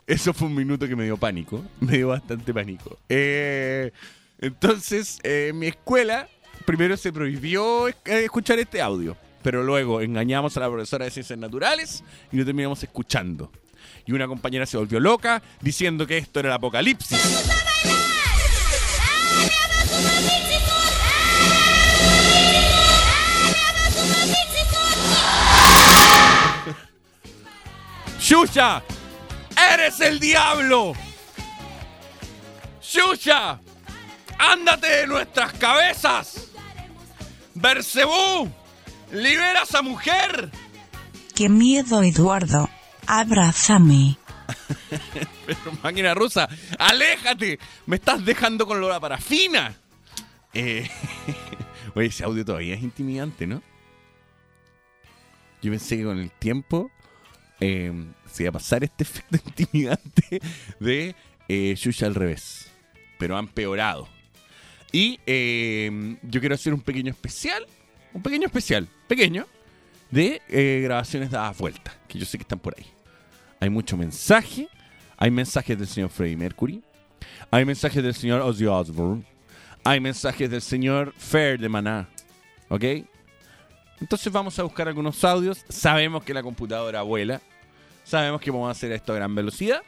[0.07, 1.65] Eso fue un minuto que me dio pánico.
[1.81, 2.99] Me dio bastante pánico.
[3.09, 3.93] Eh,
[4.39, 6.29] entonces, eh, en mi escuela,
[6.67, 9.17] primero se prohibió eh, escuchar este audio.
[9.43, 13.51] Pero luego engañamos a la profesora de ciencias naturales y lo terminamos escuchando.
[14.07, 17.19] Y una compañera se volvió loca diciendo que esto era el apocalipsis.
[28.19, 28.83] ¡Shusha!
[29.75, 30.95] ¡Eres el diablo!
[32.81, 33.59] ¡Shusha!
[34.39, 36.49] ¡Ándate de nuestras cabezas!
[37.55, 38.51] ¡Bersebú!
[39.13, 40.51] ¡Libera a esa mujer!
[41.35, 42.69] Qué miedo, Eduardo.
[43.07, 44.17] Abrázame.
[45.47, 46.49] Pero máquina rusa,
[46.79, 47.59] ¡aléjate!
[47.87, 49.75] ¡Me estás dejando con la parafina!
[50.55, 50.89] Eh,
[51.95, 53.63] oye, ese audio todavía es intimidante, ¿no?
[55.63, 56.91] Yo pensé que con el tiempo
[57.61, 57.93] eh,
[58.31, 60.41] se iba a pasar este efecto intimidante
[60.81, 61.15] de
[61.49, 62.71] eh, al revés.
[63.19, 64.09] Pero han peorado.
[64.91, 67.67] Y eh, yo quiero hacer un pequeño especial,
[68.13, 69.47] un pequeño especial, pequeño
[70.11, 72.87] de eh, grabaciones dadas vueltas, que yo sé que están por ahí.
[73.61, 74.71] Hay mucho mensaje,
[75.19, 76.83] hay mensajes del señor Freddie Mercury,
[77.51, 79.23] hay mensajes del señor Ozzy Osbourne,
[79.85, 82.09] hay mensajes del señor Fair de Maná,
[82.71, 82.85] ¿ok?
[84.01, 87.43] Entonces vamos a buscar algunos audios, sabemos que la computadora vuela,
[88.05, 89.83] sabemos que vamos a hacer esto a gran velocidad,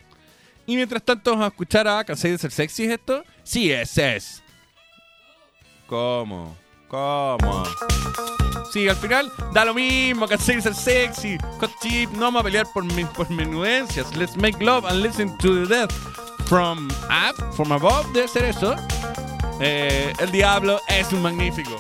[0.67, 3.25] y mientras tanto vamos a escuchar a ¿Cansé de ser sexy esto?
[3.43, 4.43] Sí, es, es.
[5.87, 6.55] ¿Cómo?
[6.89, 7.65] ¿Cómo?
[8.71, 12.85] Sí, al final da lo mismo, cansé ser sexy, hot chip, no vamos pelear por,
[12.85, 14.15] mi, por menudencias.
[14.17, 15.93] Let's make love and listen to the death.
[16.47, 18.77] From up, from above, debe ser eso.
[19.61, 21.77] Eh, el diablo es un magnífico.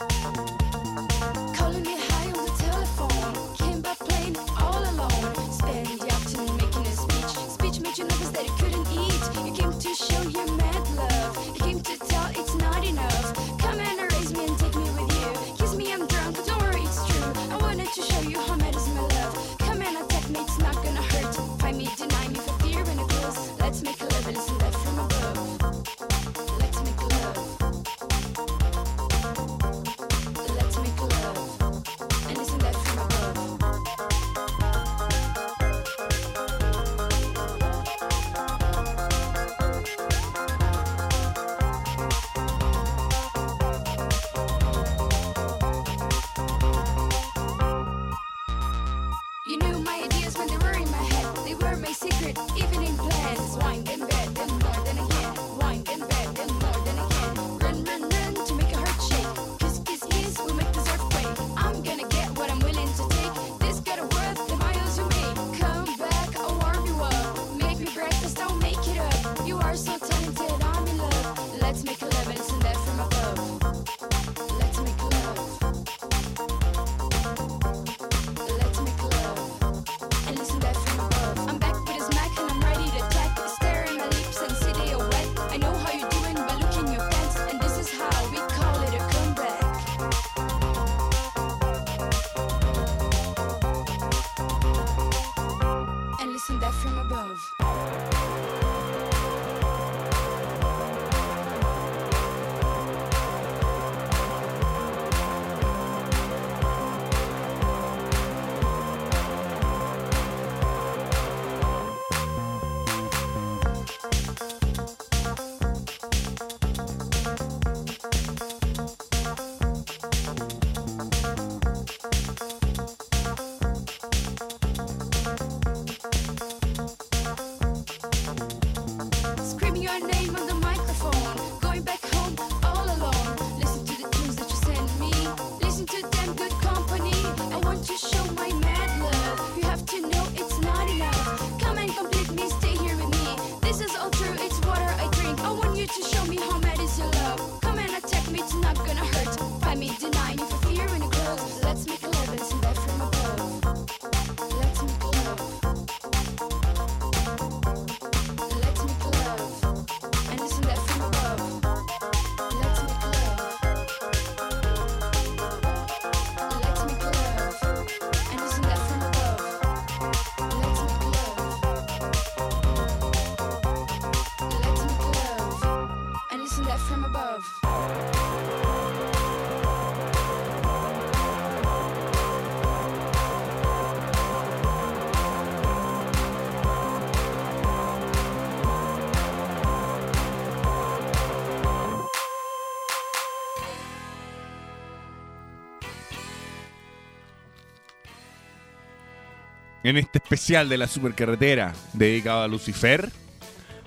[199.84, 203.10] En este especial de la supercarretera dedicado a Lucifer,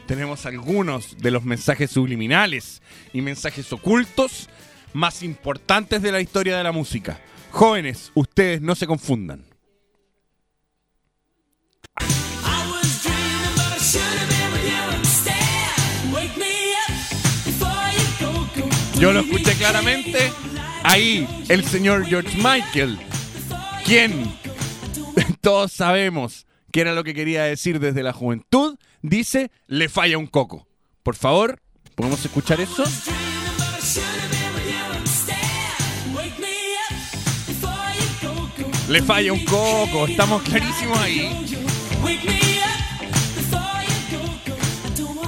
[0.05, 2.83] tenemos algunos de los mensajes subliminales
[3.13, 4.47] y mensajes ocultos
[4.93, 7.19] más importantes de la historia de la música.
[7.49, 9.43] Jóvenes, ustedes no se confundan.
[18.99, 20.31] Yo lo escuché claramente.
[20.83, 22.99] Ahí el señor George Michael,
[23.83, 24.31] quien
[25.47, 30.27] todos sabemos que era lo que quería decir desde la juventud, dice, le falla un
[30.27, 30.67] coco.
[31.03, 31.61] Por favor,
[31.95, 32.83] ¿podemos escuchar eso?
[38.89, 41.57] Le falla un coco, estamos clarísimos ahí.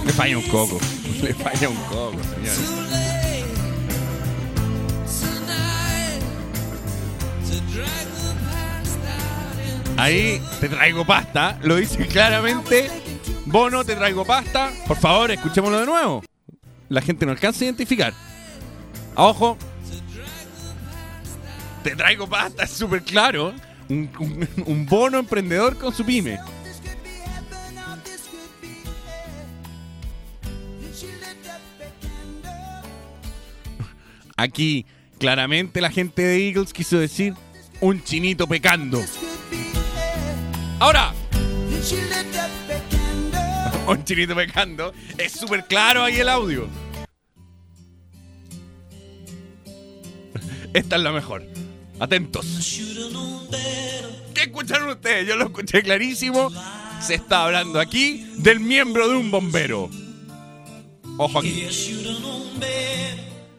[0.06, 0.80] Le falla un coco,
[1.24, 2.89] le falla un coco, señores.
[10.00, 12.90] Ahí te traigo pasta, lo dice claramente.
[13.46, 14.72] Bono, te traigo pasta.
[14.88, 16.24] Por favor, escuchémoslo de nuevo.
[16.88, 18.14] La gente no alcanza a identificar.
[19.14, 19.58] A ojo.
[21.84, 23.54] Te traigo pasta, es súper claro.
[23.90, 26.40] Un, un bono emprendedor con su pyme.
[34.38, 34.86] Aquí,
[35.20, 37.34] claramente la gente de Eagles quiso decir
[37.82, 39.04] un chinito pecando.
[40.80, 41.14] Ahora,
[43.88, 44.94] un chinito pecando.
[45.18, 46.70] Es súper claro ahí el audio.
[50.74, 51.44] Esta es la mejor.
[52.00, 52.80] Atentos.
[54.34, 55.28] ¿Qué escucharon ustedes?
[55.28, 56.50] Yo lo escuché clarísimo.
[57.02, 59.90] Se está hablando aquí del miembro de un bombero.
[61.18, 61.68] Ojo aquí.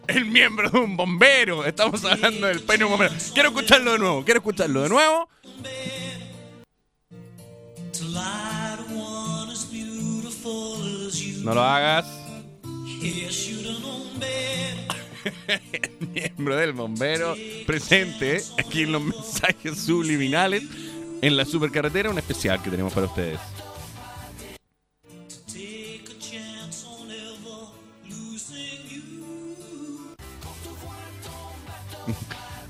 [0.08, 1.66] El miembro de un bombero.
[1.66, 3.12] Estamos hablando del pene de un bombero.
[3.34, 4.24] Quiero escucharlo de nuevo.
[4.24, 5.28] Quiero escucharlo de nuevo.
[11.42, 12.06] No lo hagas.
[16.14, 17.34] Miembro del bombero
[17.66, 20.62] presente aquí en los mensajes subliminales
[21.22, 23.38] en la supercarretera, un especial que tenemos para ustedes.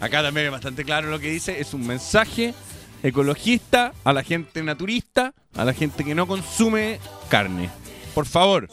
[0.01, 2.55] Acá también es bastante claro lo que dice, es un mensaje
[3.03, 6.99] ecologista a la gente naturista, a la gente que no consume
[7.29, 7.71] carne.
[8.15, 8.69] Por favor,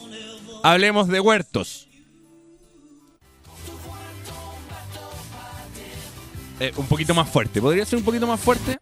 [0.62, 1.88] hablemos de huertos.
[6.60, 7.60] Eh, un poquito más fuerte.
[7.60, 8.78] ¿Podría ser un poquito más fuerte?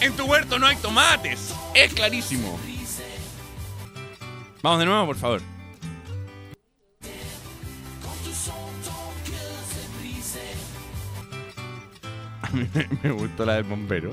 [0.00, 1.54] En tu huerto no hay tomates.
[1.74, 2.58] Es clarísimo.
[4.62, 5.59] Vamos de nuevo, por favor.
[12.74, 14.12] Me- me gustó la del bombero.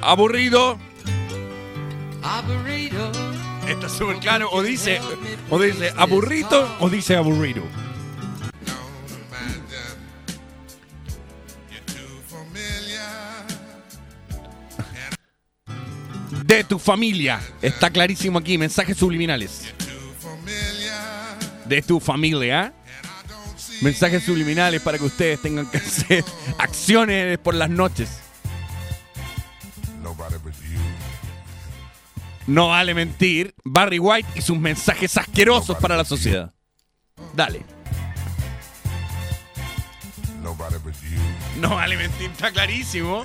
[0.00, 0.78] Aburrido.
[2.22, 3.12] Aburrido.
[3.68, 4.48] Está súper claro.
[4.52, 5.00] O dice,
[5.50, 7.62] o dice aburrido o dice aburrido.
[16.44, 17.40] De tu familia.
[17.60, 18.58] Está clarísimo aquí.
[18.58, 19.72] Mensajes subliminales.
[21.66, 22.72] De tu familia.
[23.82, 26.24] Mensajes subliminales para que ustedes tengan que hacer
[26.56, 28.20] acciones por las noches.
[32.46, 33.54] No vale mentir.
[33.64, 36.54] Barry White y sus mensajes asquerosos para la sociedad.
[37.34, 37.64] Dale.
[41.60, 43.24] No vale mentir, está clarísimo.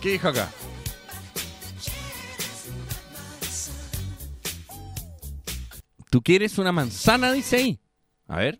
[0.00, 0.50] ¿Qué dijo acá?
[6.10, 7.32] ¿Tú quieres una manzana?
[7.32, 7.80] Dice ahí.
[8.26, 8.58] A ver.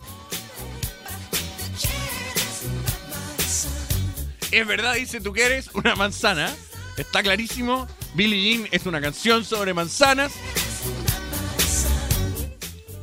[4.51, 6.55] Es verdad, dice, tú quieres una manzana.
[6.97, 7.87] Está clarísimo.
[8.15, 10.33] Billie Jean es una canción sobre manzanas.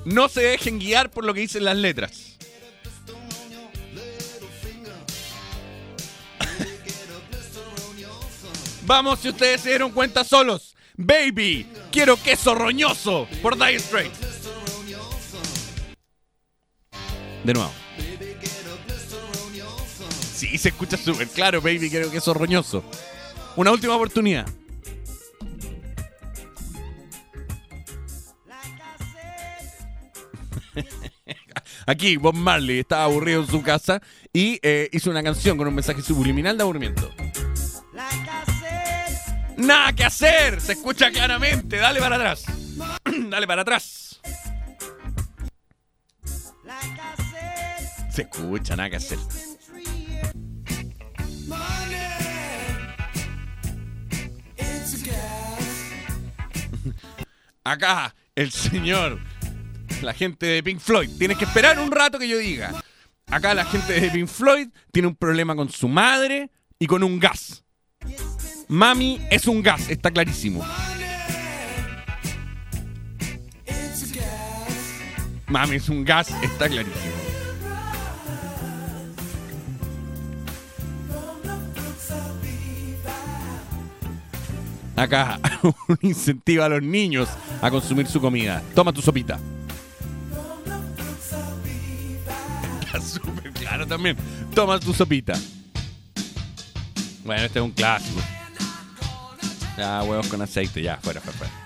[0.06, 2.38] No se dejen guiar por lo que dicen las letras.
[8.86, 10.76] Vamos, si ustedes se dieron cuenta solos.
[10.98, 14.25] Baby, quiero queso roñoso por Dire Straits.
[17.46, 17.72] De nuevo.
[20.34, 22.84] Sí, se escucha súper claro, baby, quiero queso roñoso.
[23.56, 24.48] Una última oportunidad.
[31.86, 34.02] Aquí Bob Marley estaba aburrido en su casa
[34.34, 37.14] y eh, hizo una canción con un mensaje subliminal de aburrimiento.
[39.58, 41.78] Nada que hacer, se escucha claramente.
[41.78, 42.44] Dale para atrás.
[43.30, 44.06] Dale para atrás.
[48.16, 49.20] Se escucha, nada que hacer.
[57.66, 59.20] Acá, el señor,
[60.02, 61.10] la gente de Pink Floyd.
[61.18, 62.82] Tienes que esperar un rato que yo diga.
[63.28, 66.50] Acá la gente de Pink Floyd tiene un problema con su madre
[66.80, 67.66] y con un gas.
[68.70, 70.66] Mami es un gas, está clarísimo.
[75.48, 77.15] Mami es un gas, está clarísimo.
[84.96, 85.40] Acá,
[85.88, 87.28] un incentivo a los niños
[87.62, 88.64] a consumir su comida.
[88.74, 89.38] Toma tu sopita.
[92.86, 94.16] Está súper claro también.
[94.54, 95.34] Toma tu sopita.
[97.26, 98.22] Bueno, este es un clásico.
[99.78, 101.66] Ya, huevos con aceite, ya, fuera, fuera, fuera.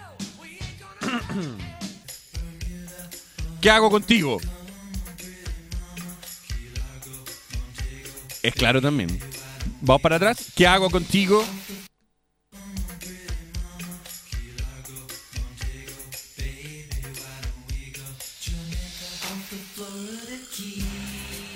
[3.62, 4.40] ¿Qué hago contigo?
[8.42, 9.20] Es claro también.
[9.82, 10.52] Vamos para atrás.
[10.56, 11.46] ¿Qué hago contigo?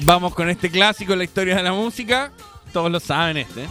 [0.06, 2.34] Vamos con este clásico en la historia de la música.
[2.74, 3.68] Todos lo saben este.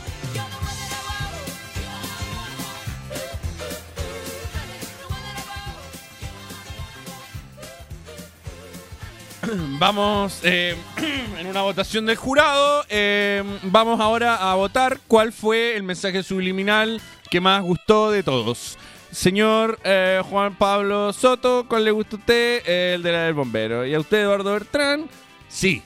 [9.78, 10.74] Vamos eh,
[11.38, 12.84] en una votación del jurado.
[12.88, 18.78] eh, vamos ahora a votar cuál fue el mensaje subliminal que más gustó de todos.
[19.10, 22.66] Señor eh, Juan Pablo Soto, ¿cuál le gusta a usted?
[22.66, 23.84] El de la del bombero.
[23.84, 25.10] ¿Y a usted, Eduardo Bertrán?
[25.48, 25.82] Sí.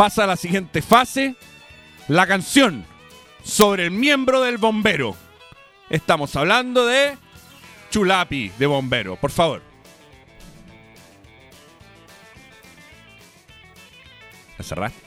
[0.00, 1.36] Pasa a la siguiente fase.
[2.08, 2.86] La canción
[3.44, 5.14] sobre el miembro del bombero.
[5.90, 7.18] Estamos hablando de
[7.90, 9.16] Chulapi de bombero.
[9.16, 9.60] Por favor.
[14.56, 15.02] ¿La cerraste?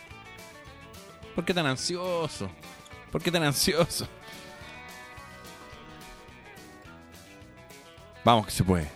[1.33, 2.51] ¿Por qué tan ansioso?
[3.11, 4.07] ¿Por qué tan ansioso?
[8.23, 8.91] Vamos que se puede.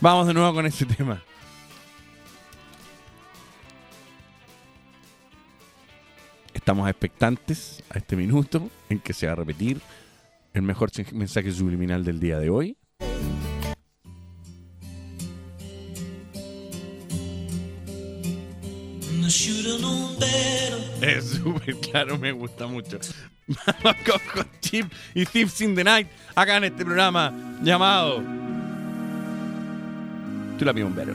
[0.00, 1.22] Vamos de nuevo con ese tema.
[6.68, 9.80] Estamos expectantes a este minuto en que se va a repetir
[10.52, 12.76] el mejor mensaje subliminal del día de hoy.
[21.00, 22.98] Es súper claro, me gusta mucho.
[23.66, 28.22] Vamos con, con Chip y Thieves in the Night acá en este programa llamado
[30.58, 31.14] Tú la bombero.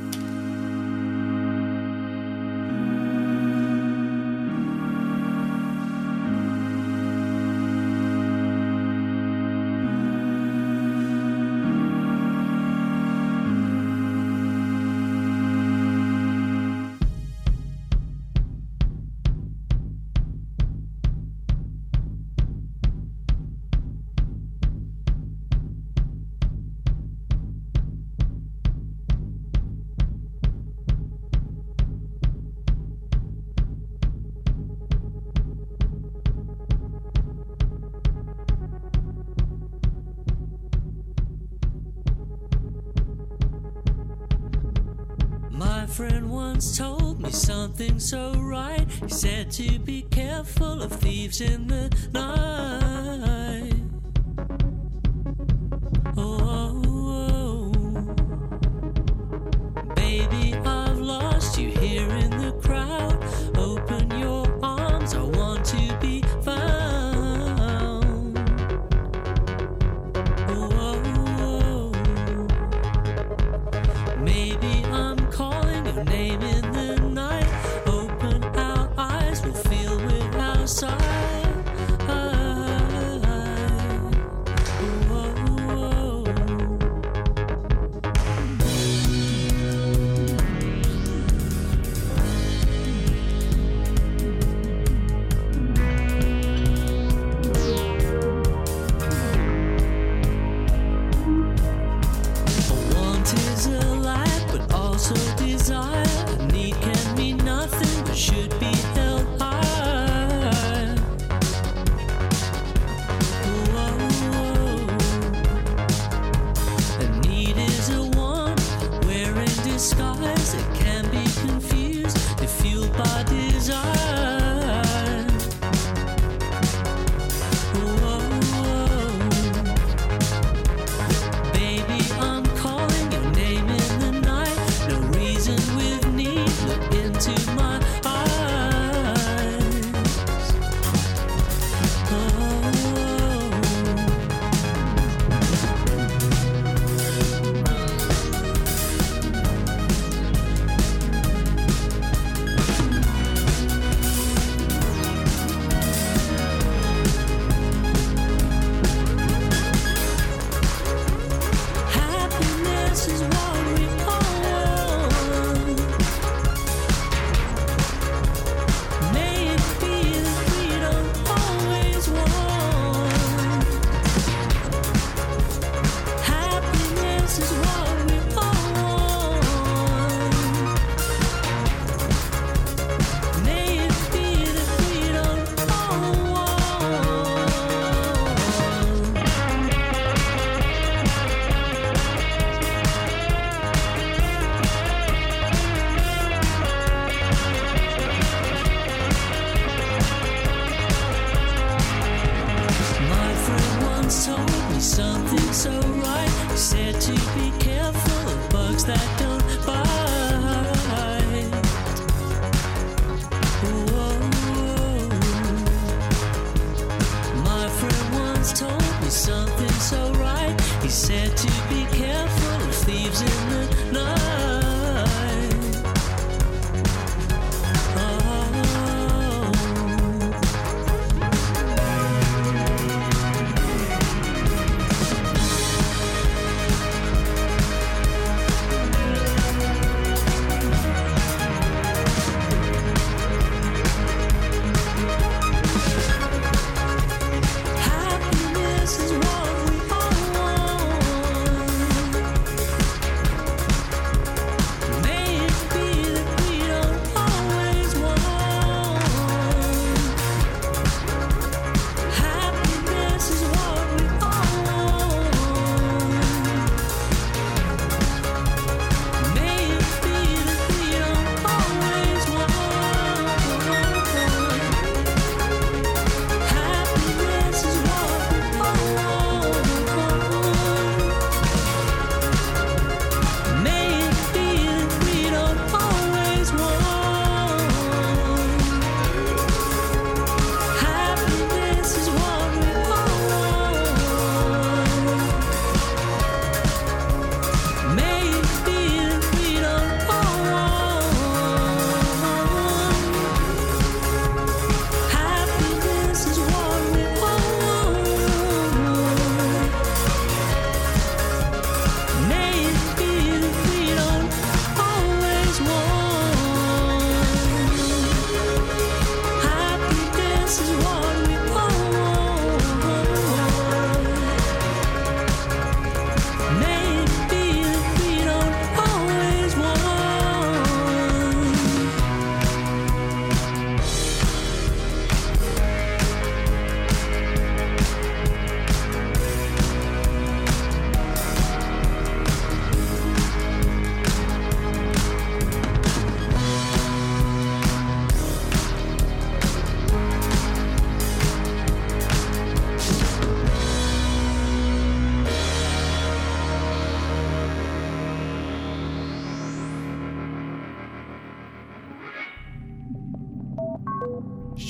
[46.10, 48.86] Friend once told me something so right.
[49.04, 52.93] He said to be careful of thieves in the night.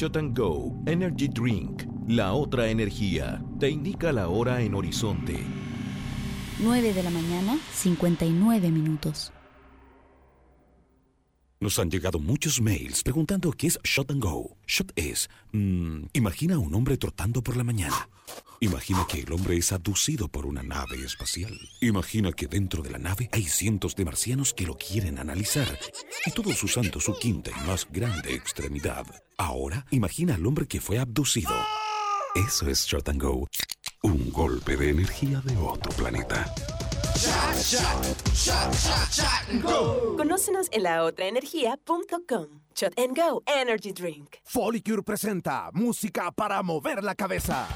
[0.04, 5.46] Shot and Go Energy Drink, la otra energía, te indica la hora en horizonte.
[6.60, 9.33] 9 de la mañana, 59 minutos.
[11.64, 14.58] Nos han llegado muchos mails preguntando qué es Shot and Go.
[14.68, 18.10] Shot es, mm, imagina a un hombre trotando por la mañana.
[18.60, 21.58] Imagina que el hombre es abducido por una nave espacial.
[21.80, 25.80] Imagina que dentro de la nave hay cientos de marcianos que lo quieren analizar.
[26.26, 29.06] Y todos usando su quinta y más grande extremidad.
[29.38, 31.56] Ahora, imagina al hombre que fue abducido.
[32.36, 33.48] Eso es Shot and Go.
[34.02, 36.54] Un golpe de energía de otro planeta.
[40.18, 42.48] Conócenos en laotraenergia.com.
[42.76, 44.38] Shot and Go Energy Drink.
[44.44, 47.68] Folicure presenta música para mover la cabeza.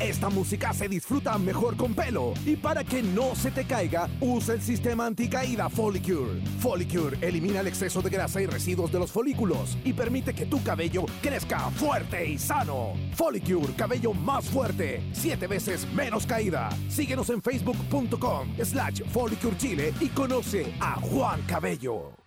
[0.00, 4.54] Esta música se disfruta mejor con pelo y para que no se te caiga, usa
[4.54, 6.40] el sistema anticaída Folicure.
[6.58, 10.62] Folicure elimina el exceso de grasa y residuos de los folículos y permite que tu
[10.62, 12.94] cabello crezca fuerte y sano.
[13.14, 16.70] Folicure, cabello más fuerte, siete veces menos caída.
[16.88, 22.19] Síguenos en facebook.com slash Folicure Chile y conoce a Juan Cabello.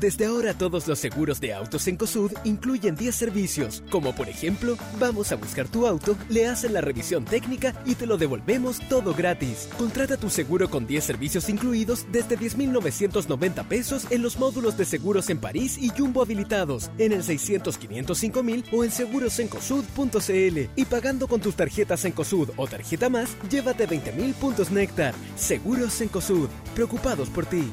[0.00, 4.76] Desde ahora todos los seguros de autos en COSUD incluyen 10 servicios, como por ejemplo,
[5.00, 9.12] vamos a buscar tu auto, le hacen la revisión técnica y te lo devolvemos todo
[9.12, 9.68] gratis.
[9.76, 15.30] Contrata tu seguro con 10 servicios incluidos desde 10.990 pesos en los módulos de seguros
[15.30, 21.26] en París y Jumbo habilitados, en el 600 505 mil o en segurosencosud.cl y pagando
[21.26, 25.14] con tus tarjetas en COSUD o tarjeta más, llévate 20.000 puntos Néctar.
[25.34, 27.64] Seguros en COSUD, preocupados por ti.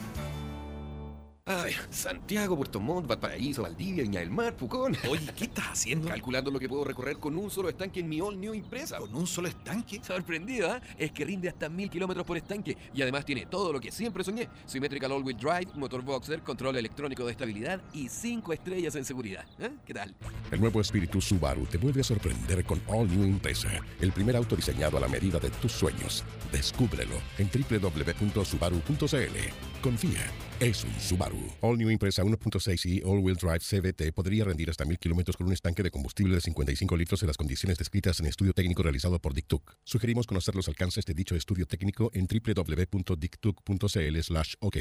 [1.48, 4.98] Ay, Santiago, Puerto Montt, Valparaíso, Valdivia, Viña del Mar, Pucón.
[5.08, 6.08] Oye, ¿qué estás haciendo?
[6.08, 8.98] Calculando lo que puedo recorrer con un solo estanque en mi All New Impresa.
[8.98, 10.02] ¿Con un solo estanque?
[10.04, 10.82] Sorprendido, ¿ah?
[10.98, 14.24] Es que rinde hasta mil kilómetros por estanque y además tiene todo lo que siempre
[14.24, 19.46] soñé: Symmetrical All-Wheel Drive, motor boxer, control electrónico de estabilidad y cinco estrellas en seguridad.
[19.60, 19.70] ¿eh?
[19.86, 20.16] ¿Qué tal?
[20.50, 23.70] El nuevo espíritu Subaru te vuelve a sorprender con All New Impresa,
[24.02, 26.24] el primer auto diseñado a la medida de tus sueños.
[26.52, 29.38] Descúbrelo en www.subaru.cl.
[29.84, 30.22] Confía,
[30.60, 31.39] es un Subaru.
[31.62, 35.47] All New Impresa 1.6 y All Wheel Drive CVT podría rendir hasta mil kilómetros con
[35.47, 39.20] un estanque de combustible de 55 litros en las condiciones descritas en estudio técnico realizado
[39.20, 39.78] por Dictuc.
[39.84, 44.78] Sugerimos conocer los alcances de dicho estudio técnico en www.dictuc.cl/ok.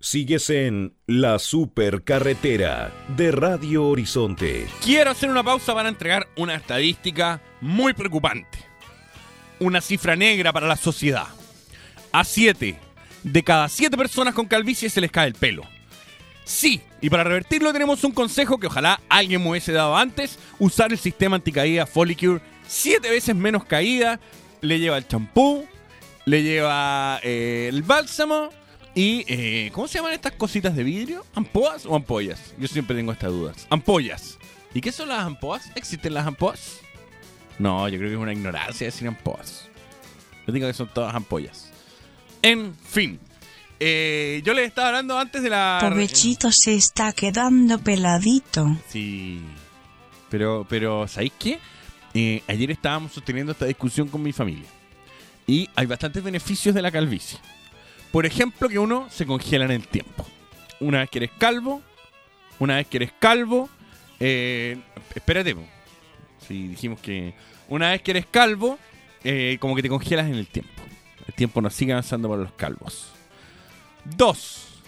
[0.00, 4.66] Sigues en La Supercarretera de Radio Horizonte.
[4.82, 8.58] Quiero hacer una pausa para entregar una estadística muy preocupante.
[9.60, 11.28] Una cifra negra para la sociedad.
[12.10, 12.91] A 7
[13.22, 15.62] de cada 7 personas con calvicie se les cae el pelo.
[16.44, 20.38] Sí, y para revertirlo tenemos un consejo que ojalá alguien me hubiese dado antes.
[20.58, 22.40] Usar el sistema anticaída Folicure.
[22.66, 24.18] 7 veces menos caída.
[24.60, 25.66] Le lleva el champú.
[26.24, 28.50] Le lleva eh, el bálsamo.
[28.94, 31.24] Y, eh, ¿cómo se llaman estas cositas de vidrio?
[31.34, 32.54] ¿Ampoas o ampollas?
[32.58, 33.66] Yo siempre tengo estas dudas.
[33.70, 34.38] Ampollas.
[34.74, 35.70] ¿Y qué son las ampoas?
[35.74, 36.80] ¿Existen las ampoas?
[37.58, 39.68] No, yo creo que es una ignorancia decir ampoas.
[40.46, 41.71] Yo digo que son todas ampollas.
[42.42, 43.18] En fin.
[43.80, 45.78] Eh, yo les estaba hablando antes de la...
[45.80, 48.76] Pobrecito se está quedando peladito.
[48.88, 49.40] Sí.
[50.28, 51.58] Pero, pero ¿sabéis qué?
[52.14, 54.68] Eh, ayer estábamos sosteniendo esta discusión con mi familia.
[55.46, 57.38] Y hay bastantes beneficios de la calvicie.
[58.12, 60.26] Por ejemplo, que uno se congela en el tiempo.
[60.80, 61.82] Una vez que eres calvo,
[62.58, 63.68] una vez que eres calvo,
[64.20, 64.78] eh,
[65.14, 65.56] espérate.
[66.46, 67.34] Si dijimos que
[67.68, 68.78] una vez que eres calvo,
[69.24, 70.81] eh, como que te congelas en el tiempo.
[71.26, 73.12] El tiempo no sigue avanzando para los calvos.
[74.04, 74.82] Dos,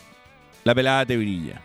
[0.65, 1.61] la pelada te brilla.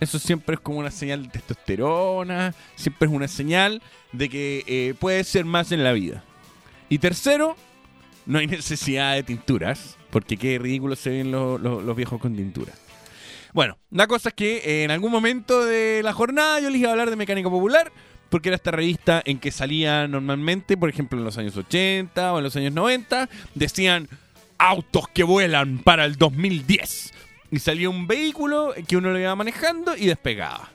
[0.00, 4.94] Eso siempre es como una señal de testosterona, siempre es una señal de que eh,
[4.98, 6.24] puedes ser más en la vida.
[6.88, 7.56] Y tercero,
[8.26, 12.76] no hay necesidad de tinturas, porque qué ridículo se ven los, viejos con tinturas.
[13.52, 16.90] Bueno, la cosa es que eh, en algún momento de la jornada yo les a
[16.90, 17.92] hablar de mecánica popular,
[18.32, 22.38] porque era esta revista en que salía normalmente, por ejemplo en los años 80 o
[22.38, 24.08] en los años 90, decían
[24.56, 27.12] autos que vuelan para el 2010.
[27.50, 30.70] Y salía un vehículo que uno lo iba manejando y despegaba.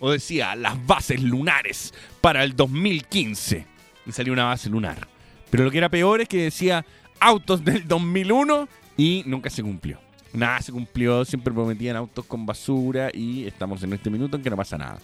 [0.00, 3.64] O decía las bases lunares para el 2015.
[4.04, 5.08] Y salía una base lunar.
[5.48, 6.84] Pero lo que era peor es que decía
[7.20, 9.98] autos del 2001 y nunca se cumplió.
[10.34, 14.50] Nada se cumplió, siempre prometían autos con basura y estamos en este minuto en que
[14.50, 14.98] no pasa nada.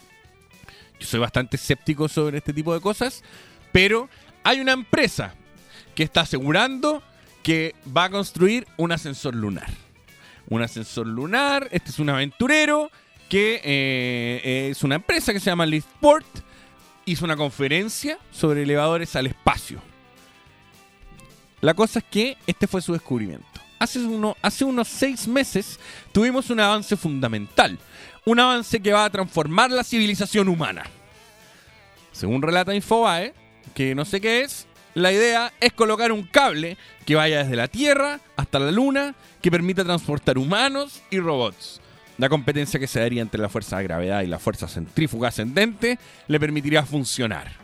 [1.01, 3.23] Yo soy bastante escéptico sobre este tipo de cosas,
[3.73, 4.09] pero
[4.43, 5.35] hay una empresa
[5.95, 7.03] que está asegurando
[7.43, 9.71] que va a construir un ascensor lunar.
[10.49, 12.91] Un ascensor lunar, este es un aventurero
[13.29, 16.27] que eh, es una empresa que se llama Liftport.
[17.07, 19.81] Hizo una conferencia sobre elevadores al espacio.
[21.61, 23.47] La cosa es que este fue su descubrimiento.
[23.79, 24.01] Hace,
[24.43, 25.79] hace unos seis meses
[26.13, 27.79] tuvimos un avance fundamental.
[28.25, 30.85] Un avance que va a transformar la civilización humana.
[32.13, 33.35] Según relata Infobae,
[33.75, 37.69] que no sé qué es, la idea es colocar un cable que vaya desde la
[37.69, 41.81] Tierra hasta la Luna que permita transportar humanos y robots.
[42.17, 45.99] La competencia que se daría entre la fuerza de gravedad y la fuerza centrífuga ascendente
[46.29, 47.64] le permitiría funcionar.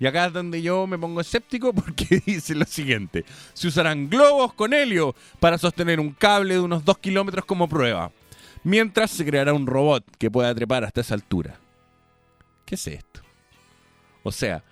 [0.00, 3.24] Y acá es donde yo me pongo escéptico porque dice lo siguiente.
[3.52, 8.10] Se usarán globos con helio para sostener un cable de unos 2 kilómetros como prueba.
[8.64, 11.58] Mientras se creará un robot que pueda trepar hasta esa altura.
[12.64, 13.20] ¿Qué es esto?
[14.22, 14.64] O sea,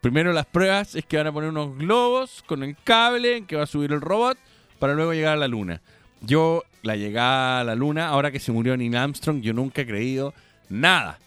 [0.00, 3.56] primero las pruebas es que van a poner unos globos con el cable en que
[3.56, 4.38] va a subir el robot
[4.78, 5.82] para luego llegar a la luna.
[6.20, 9.86] Yo, la llegada a la luna, ahora que se murió Neil Armstrong, yo nunca he
[9.86, 10.34] creído
[10.68, 11.18] nada.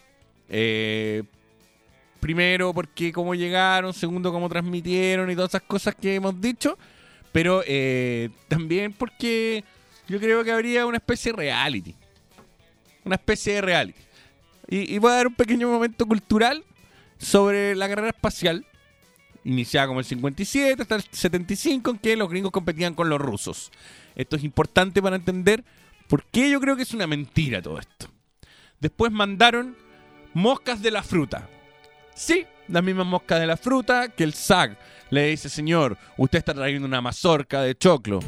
[0.47, 1.23] Eh,
[2.21, 6.77] primero, porque cómo llegaron, segundo, cómo transmitieron y todas esas cosas que hemos dicho.
[7.33, 9.65] Pero eh, también porque
[10.07, 11.95] yo creo que habría una especie de reality.
[13.03, 13.99] Una especie de reality.
[14.69, 16.63] Y, y voy a dar un pequeño momento cultural
[17.17, 18.65] sobre la carrera espacial.
[19.43, 23.71] Iniciada como el 57 hasta el 75, en que los gringos competían con los rusos.
[24.15, 25.63] Esto es importante para entender
[26.07, 28.07] por qué yo creo que es una mentira todo esto.
[28.79, 29.75] Después mandaron
[30.33, 31.49] moscas de la fruta.
[32.21, 34.77] Sí, las mismas moscas de la fruta que el SAG
[35.09, 38.19] le dice, señor, usted está trayendo una mazorca de choclo.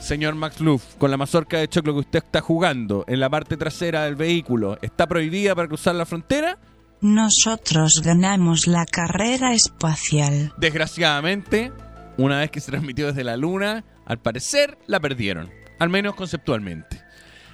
[0.00, 3.56] Señor Max Luff, con la mazorca de choclo que usted está jugando en la parte
[3.56, 6.58] trasera del vehículo, ¿está prohibida para cruzar la frontera?
[7.00, 10.52] Nosotros ganamos la carrera espacial.
[10.56, 11.70] Desgraciadamente,
[12.16, 15.52] una vez que se transmitió desde la Luna, al parecer la perdieron.
[15.78, 17.00] Al menos conceptualmente.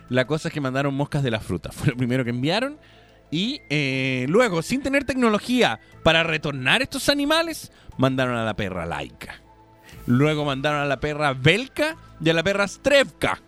[0.08, 1.70] La cosa es que mandaron moscas de la fruta.
[1.72, 2.78] Fue lo primero que enviaron.
[3.32, 9.40] Y eh, luego, sin tener tecnología para retornar estos animales, mandaron a la perra laica.
[10.06, 13.40] Luego mandaron a la perra Belka y a la perra Strevka.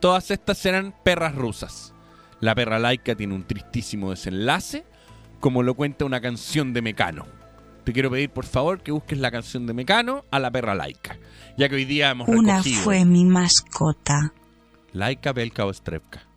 [0.00, 1.92] Todas estas eran perras rusas.
[2.40, 4.84] La perra laica tiene un tristísimo desenlace,
[5.40, 7.26] como lo cuenta una canción de Mecano.
[7.84, 11.18] Te quiero pedir, por favor, que busques la canción de Mecano a la perra laica,
[11.56, 14.32] ya que hoy día hemos Una recogido fue mi mascota.
[14.92, 16.27] laica, Belka o Strepka.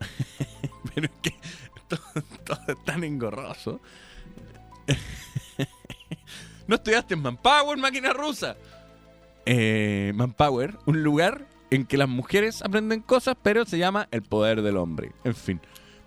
[0.94, 1.34] Pero es que
[1.88, 2.00] todo,
[2.44, 3.80] todo es tan engorroso.
[6.66, 8.56] ¿No estudiaste en Manpower, máquina rusa?
[9.50, 14.60] eh, Manpower, un lugar en que las mujeres aprenden cosas, pero se llama el poder
[14.60, 15.12] del hombre.
[15.24, 15.58] En fin,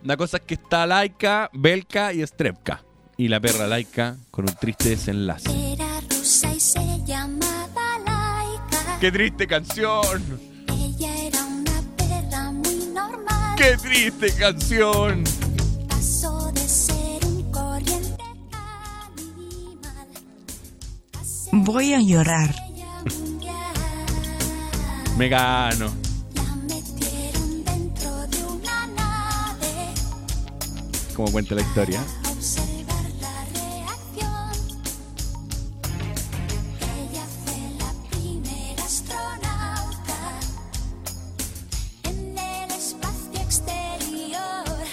[0.04, 2.84] una cosa es que está Laika, Belka y Strepka.
[3.18, 5.50] Y la perra Laika con un triste desenlace.
[5.74, 9.00] Era rusa y se llamaba Laika.
[9.00, 10.51] ¡Qué triste canción!
[13.62, 15.24] ¡Qué triste canción!
[15.88, 18.24] Pasó de ser un corriente
[21.52, 22.56] Voy a llorar.
[25.16, 25.92] Me gano.
[31.16, 32.02] Como cuenta la historia.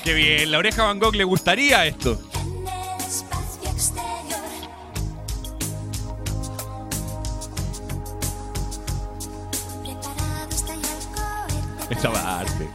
[0.09, 0.51] ¡Qué bien!
[0.51, 2.19] La oreja Van Gogh le gustaría esto.
[11.91, 12.71] Esta parte.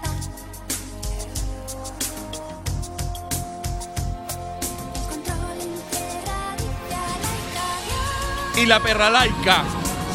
[8.61, 9.63] Y la perra laica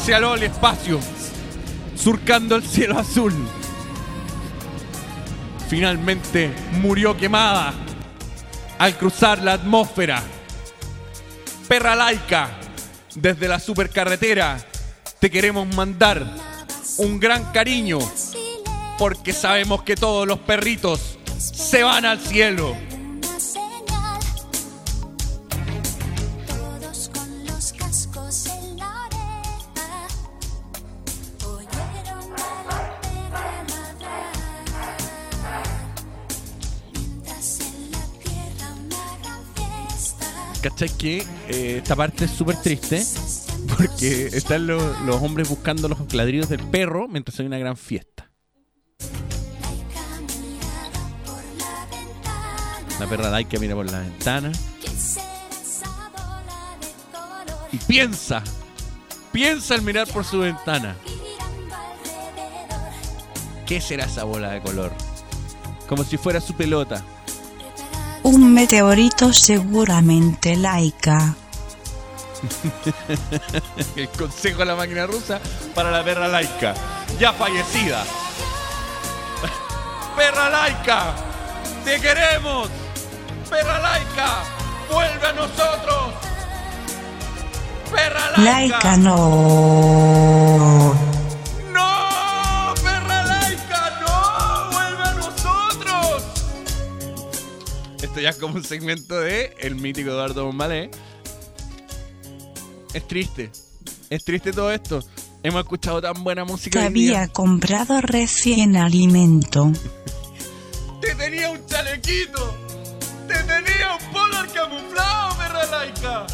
[0.05, 1.01] se aló al espacio,
[1.97, 3.33] surcando el cielo azul.
[5.69, 6.51] Finalmente
[6.81, 7.73] murió quemada
[8.79, 10.23] al cruzar la atmósfera.
[11.67, 12.49] Perra laica,
[13.13, 14.57] desde la supercarretera
[15.19, 16.25] te queremos mandar
[16.97, 17.99] un gran cariño
[18.97, 22.75] porque sabemos que todos los perritos se van al cielo.
[40.79, 41.17] ¿Cachai que
[41.49, 43.03] eh, esta parte es súper triste?
[43.75, 44.81] Porque están los,
[45.21, 48.31] hombres buscando los ladridos del perro mientras hay una gran fiesta.
[52.97, 54.53] La perra Laika mira por la ventana
[57.73, 58.41] y piensa,
[59.33, 60.95] piensa al mirar por su ventana.
[63.65, 64.93] ¿Qué será esa bola de color?
[65.89, 67.03] Como si fuera su pelota.
[68.31, 71.33] Un meteorito seguramente laica.
[73.95, 75.39] El consejo de la máquina rusa
[75.73, 76.75] para la perra laica,
[77.19, 78.03] ya fallecida.
[80.15, 81.15] ¡Perra laica!
[81.83, 82.69] ¡Te queremos!
[83.49, 84.43] ¡Perra laica!
[84.93, 86.13] ¡Vuelve a nosotros!
[87.91, 88.43] ¡Perra laica!
[88.43, 90.93] Laica no.
[90.93, 91.18] ¡No!
[98.09, 100.89] Esto ya es como un segmento de el mítico Eduardo Bombalé.
[102.91, 103.51] Es triste.
[104.09, 105.03] Es triste todo esto.
[105.43, 106.79] Hemos escuchado tan buena música.
[106.79, 109.71] Te había comprado recién alimento.
[111.01, 112.57] ¡Te tenía un chalequito!
[113.27, 116.25] ¡Te tenía un polar camuflado, perra laica!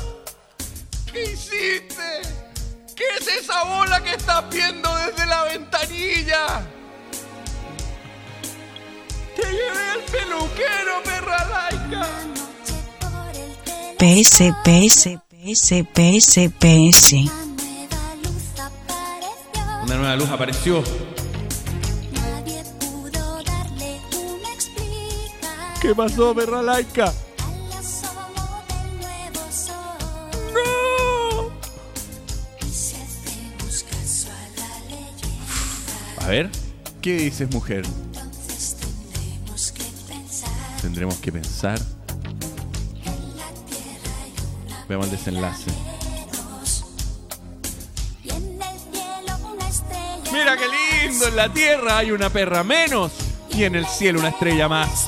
[1.11, 2.21] ¿Qué hiciste?
[2.95, 6.65] ¿Qué es esa bola que estás viendo desde la ventanilla?
[9.45, 12.07] ¡Te llevé al peluquero, perra laica!
[13.99, 17.13] PS, PS, PS, PS, PS.
[19.83, 20.83] Una nueva luz apareció.
[25.79, 27.13] ¿Qué pasó, perra laica?
[30.53, 31.51] ¡No!
[36.17, 36.49] A ver,
[36.99, 37.85] ¿qué dices, mujer?
[40.85, 41.79] Tendremos que pensar.
[44.87, 45.71] Veamos el desenlace.
[50.31, 50.65] Mira qué
[51.07, 53.13] lindo, en la tierra hay una perra menos
[53.49, 55.07] y en el cielo una estrella más.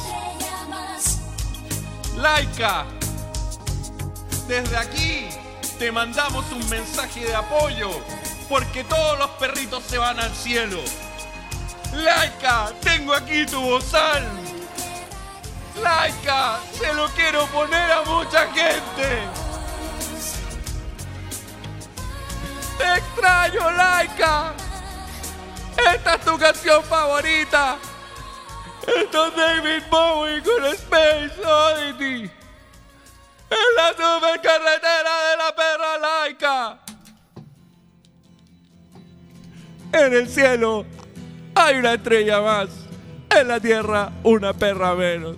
[2.18, 2.88] Laika,
[4.48, 5.28] desde aquí
[5.78, 7.92] te mandamos un mensaje de apoyo
[8.50, 10.80] porque todos los perritos se van al cielo.
[11.94, 14.47] Laika, tengo aquí tu bozal.
[15.82, 19.28] Laika, se lo quiero poner a mucha gente.
[22.78, 24.54] Te extraño, Laika.
[25.94, 27.78] Esta es tu canción favorita.
[28.88, 32.32] Esto es David Bowie con Space Oddity.
[33.50, 36.80] En la supercarretera de la perra laica.
[39.94, 40.86] En el cielo
[41.56, 42.70] hay una estrella más.
[43.30, 45.38] En la tierra una perra menos.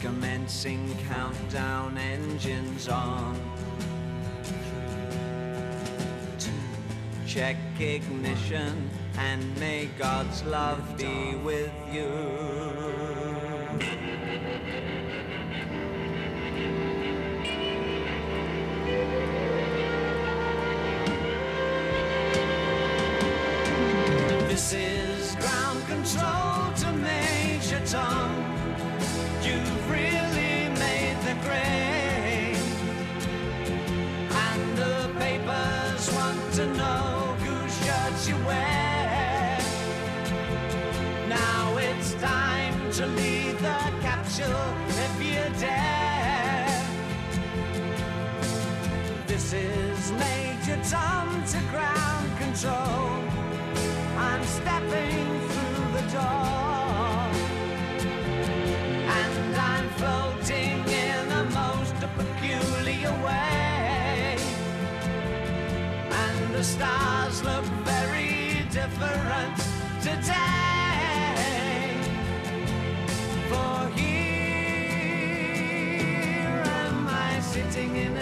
[0.00, 3.36] Commencing countdown engines on.
[7.26, 8.88] Check ignition
[9.18, 12.07] and may God's love be with you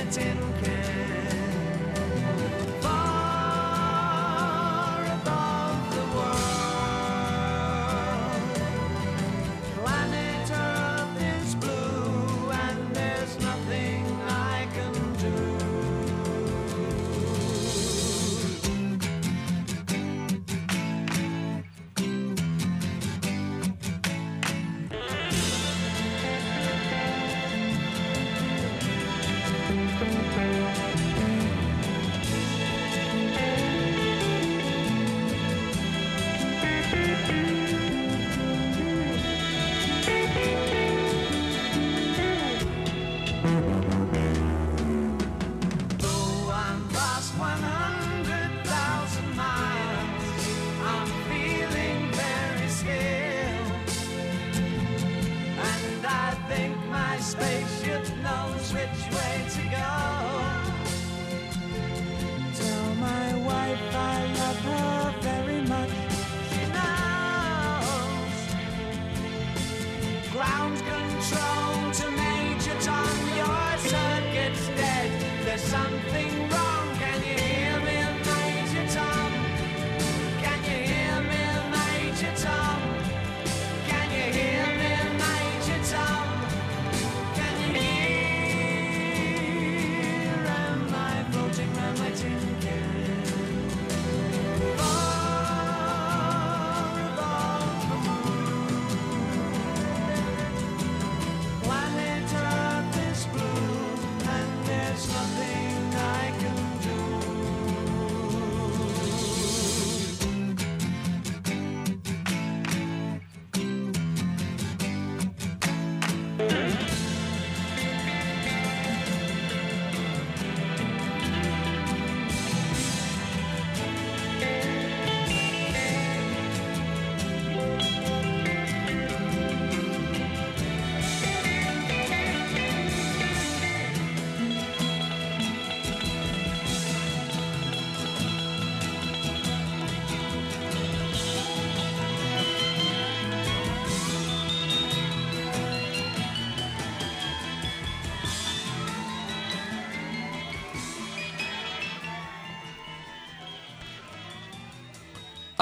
[0.06, 0.75] It's in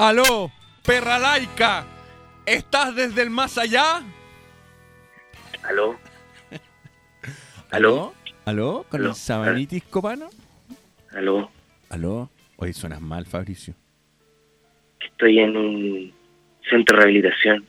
[0.05, 0.53] Aló,
[0.85, 1.87] perra laica,
[2.45, 4.03] ¿estás desde el más allá?
[5.63, 5.99] Aló.
[7.71, 8.13] ¿Aló?
[8.45, 8.85] ¿Aló?
[8.91, 10.29] ¿Con el sabanitis copano?
[11.11, 11.51] ¿Aló?
[11.89, 12.29] ¿Aló?
[12.57, 13.73] Oye, suenas mal, Fabricio.
[15.01, 16.13] Estoy en un
[16.69, 17.65] centro de rehabilitación.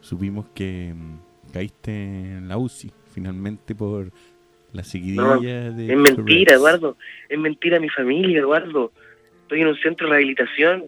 [0.00, 4.10] Supimos que mm, caíste en la UCI, finalmente, por
[4.72, 5.92] la seguidilla de...
[5.92, 6.96] es mentira, Eduardo.
[7.28, 8.90] Es mentira mi familia, Eduardo
[9.44, 10.86] estoy en un centro de rehabilitación.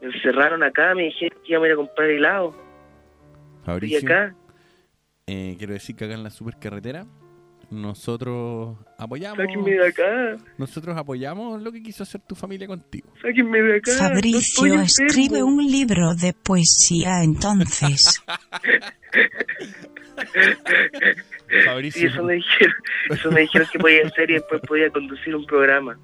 [0.00, 2.54] Me encerraron acá, me dijeron que íbamos a ir a comprar helado.
[3.64, 4.34] Fabricio, acá.
[5.26, 7.06] Eh, quiero decir que acá en la supercarretera
[7.70, 9.38] nosotros apoyamos.
[9.38, 10.36] Sáquenme de acá.
[10.58, 13.10] Nosotros apoyamos lo que quiso hacer tu familia contigo.
[13.22, 13.92] Sáquenme de acá.
[13.92, 18.22] Fabricio, escribe un libro de poesía entonces.
[21.64, 22.02] Fabricio.
[22.02, 22.74] Y eso me dijeron,
[23.10, 25.98] eso me dijeron que podía hacer y después podía conducir un programa.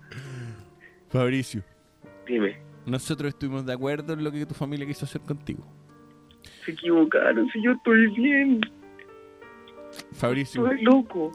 [1.09, 1.63] Fabricio,
[2.27, 5.65] Dime, nosotros estuvimos de acuerdo en lo que tu familia quiso hacer contigo.
[6.65, 8.61] se equivocaron, si yo estoy bien,
[10.13, 11.33] Fabricio, estoy loco.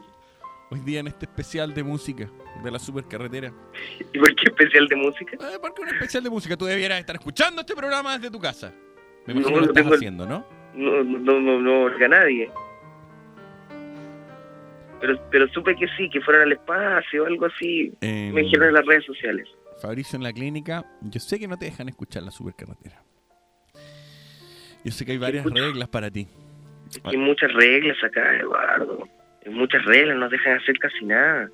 [0.70, 2.30] hoy día en este especial de música
[2.62, 3.52] de la supercarretera.
[4.12, 5.32] ¿Y por qué especial de música?
[5.40, 8.72] Eh, porque un especial de música tú debieras estar escuchando este programa desde tu casa.
[9.26, 10.46] Me No, imagino que no lo estás haciendo, ¿no?
[10.74, 12.50] No, no, no, no oiga a nadie.
[15.00, 17.92] Pero, pero supe que sí, que fueron al espacio o algo así.
[18.00, 19.48] Me dijeron en las redes sociales.
[19.80, 23.02] Fabricio en la clínica, yo sé que no te dejan escuchar la supercarretera.
[24.84, 26.28] Yo sé que hay varias reglas para ti.
[27.04, 29.08] Hay muchas reglas acá, Eduardo.
[29.44, 31.50] Hay muchas reglas, no dejan hacer casi nada.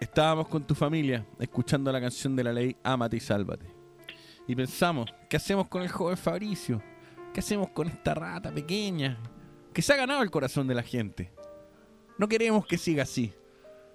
[0.00, 3.66] Estábamos con tu familia escuchando la canción de la ley Ámate y Sálvate.
[4.46, 6.82] Y pensamos, ¿qué hacemos con el joven Fabricio?
[7.32, 9.18] ¿Qué hacemos con esta rata pequeña?
[9.72, 11.32] Que se ha ganado el corazón de la gente.
[12.18, 13.32] No queremos que siga así.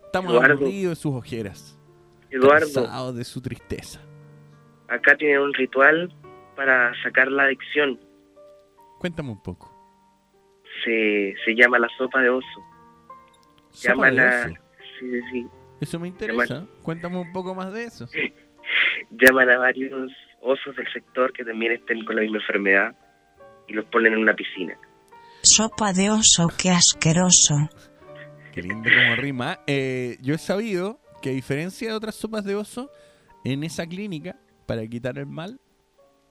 [0.06, 0.54] Estamos Eduardo.
[0.56, 1.80] aburridos de sus ojeras.
[2.32, 3.14] Eduardo.
[3.14, 4.02] De su tristeza.
[4.88, 6.14] Acá tienen un ritual
[6.56, 8.00] para sacar la adicción.
[9.00, 9.72] Cuéntame un poco.
[10.84, 12.48] Se, se llama la sopa de oso.
[13.72, 14.56] Sopa Llaman de a, oso.
[15.00, 15.48] sí, sí, sí.
[15.82, 16.68] Eso me interesa.
[16.84, 18.08] Cuéntame un poco más de eso.
[19.12, 22.96] Llaman a varios osos del sector que también estén con la misma enfermedad
[23.68, 24.78] y los ponen en una piscina.
[25.44, 27.56] Sopa de oso, qué asqueroso.
[28.52, 29.60] Qué lindo como rima.
[29.66, 32.92] Eh, yo he sabido que a diferencia de otras sopas de oso,
[33.44, 34.36] en esa clínica,
[34.68, 35.60] para quitar el mal,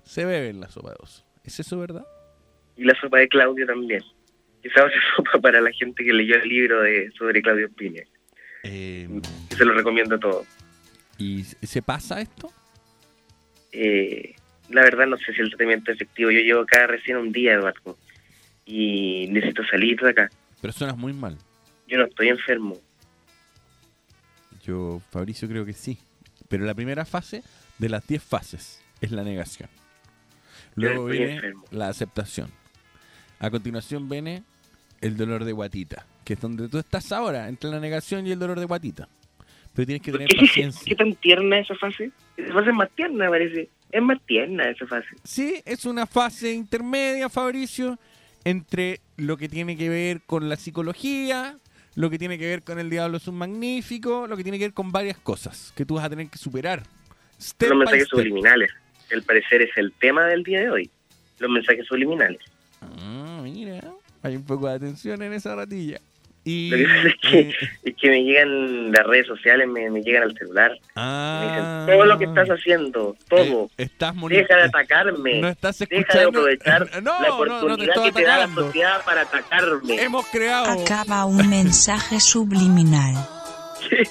[0.05, 1.25] se bebe la sopa de oso.
[1.45, 2.07] ¿Es eso verdad?
[2.77, 4.03] Y la sopa de Claudio también.
[4.63, 8.03] Esa otra sopa para la gente que leyó el libro de sobre Claudio Piña.
[8.65, 9.09] Eh,
[9.57, 10.47] Se lo recomiendo a todos.
[11.19, 12.51] ¿Y se pasa esto?
[13.73, 14.35] Eh,
[14.71, 16.31] la verdad no sé si el tratamiento es efectivo.
[16.31, 17.99] Yo llevo acá recién un día, Eduardo.
[18.65, 20.31] Y necesito salir de acá.
[20.61, 21.37] Pero suenas muy mal.
[21.89, 22.79] Yo no estoy enfermo.
[25.11, 25.99] Fabricio, creo que sí.
[26.49, 27.43] Pero la primera fase
[27.79, 29.69] de las 10 fases es la negación.
[30.75, 31.65] Luego viene enfermo.
[31.71, 32.49] la aceptación.
[33.39, 34.43] A continuación viene
[35.01, 38.39] el dolor de guatita, que es donde tú estás ahora, entre la negación y el
[38.39, 39.09] dolor de guatita.
[39.75, 40.83] Pero tienes que tener ¿Qué, paciencia.
[40.87, 42.11] qué tan tierna esa fase?
[42.37, 43.69] Esa fase es más tierna, parece.
[43.93, 45.09] Es más tierna esa fase.
[45.25, 47.99] Sí, es una fase intermedia, Fabricio,
[48.45, 51.57] entre lo que tiene que ver con la psicología,
[51.95, 54.65] lo que tiene que ver con el diablo es un magnífico, lo que tiene que
[54.67, 56.83] ver con varias cosas que tú vas a tener que superar.
[57.41, 58.19] Step Los mensajes step.
[58.19, 58.71] subliminales.
[59.13, 60.91] Al parecer es el tema del día de hoy.
[61.39, 62.41] Los mensajes subliminales.
[62.81, 63.81] Ah, mira,
[64.23, 66.01] hay un poco de atención en esa ratilla.
[66.43, 67.55] Y Lo que pasa es que,
[67.85, 70.73] es que me llegan las redes sociales, me, me llegan al celular.
[70.97, 73.69] Me dicen, todo lo que estás haciendo, todo.
[73.71, 73.75] Ah.
[73.77, 75.41] Eh, estás Deja de atacarme.
[75.41, 78.55] No estás Deja de aprovechar No, la no, no te oportunidad que te da la
[78.55, 80.03] sociedad para atacarme.
[80.03, 80.81] Hemos creado...
[80.83, 83.15] Acaba un mensaje subliminal.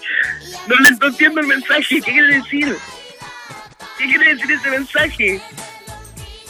[0.68, 2.00] No entiendo el mensaje.
[2.02, 2.76] ¿Qué quiere decir?
[3.98, 5.42] ¿Qué quiere decir ese mensaje?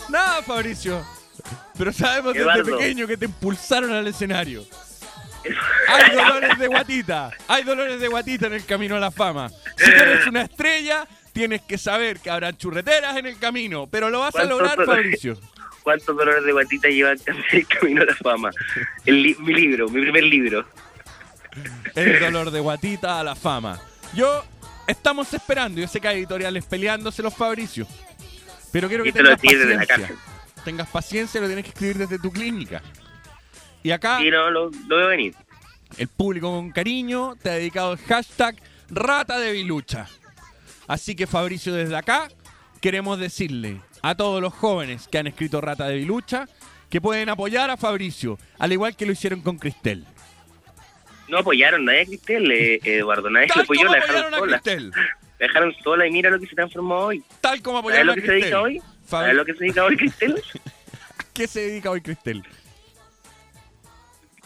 [0.09, 1.05] Nada, Fabricio.
[1.77, 4.65] Pero sabemos desde pequeño que te impulsaron al escenario.
[5.87, 7.31] Hay dolores de guatita.
[7.47, 9.49] Hay dolores de guatita en el camino a la fama.
[9.77, 13.87] Si eres una estrella, tienes que saber que habrá churreteras en el camino.
[13.87, 15.03] Pero lo vas a ¿Cuántos lograr, dolores?
[15.03, 15.37] Fabricio.
[15.83, 17.11] ¿Cuántos dolores de guatita lleva
[17.51, 18.49] el camino a la fama?
[19.05, 20.65] El li- mi libro, mi primer libro.
[21.95, 23.79] El dolor de guatita a la fama.
[24.13, 24.43] Yo
[24.87, 25.79] estamos esperando.
[25.81, 27.87] Yo sé que hay editoriales peleándose los Fabricio.
[28.71, 30.15] Pero quiero que Y te lo tengas escribes desde la paciencia.
[30.63, 32.81] Tengas paciencia, lo tienes que escribir desde tu clínica.
[33.83, 35.35] Y acá Sí, no, lo, lo veo venir.
[35.97, 38.55] el público con cariño te ha dedicado el hashtag
[38.89, 40.07] rata de bilucha.
[40.87, 42.27] Así que Fabricio, desde acá
[42.81, 46.47] queremos decirle a todos los jóvenes que han escrito rata de bilucha
[46.89, 50.05] que pueden apoyar a Fabricio, al igual que lo hicieron con Cristel.
[51.27, 53.29] No apoyaron nadie a Cristel, eh, Eduardo.
[53.29, 54.59] Nadie Tal apoyó, como la dejaron apoyaron a sola.
[54.59, 54.89] Cristel.
[54.89, 57.23] La dejaron sola y mira lo que se transformó hoy.
[57.39, 58.41] Tal como ¿Sabes apoyaron lo a que se Cristel.
[58.41, 58.81] dedica hoy?
[59.07, 60.43] ¿Sabes lo que se dedica hoy Cristel?
[61.33, 62.43] ¿Qué se dedica hoy Cristel?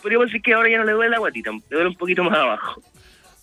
[0.03, 2.37] Podríamos decir que ahora ya no le duele la guatita, le duele un poquito más
[2.37, 2.83] abajo.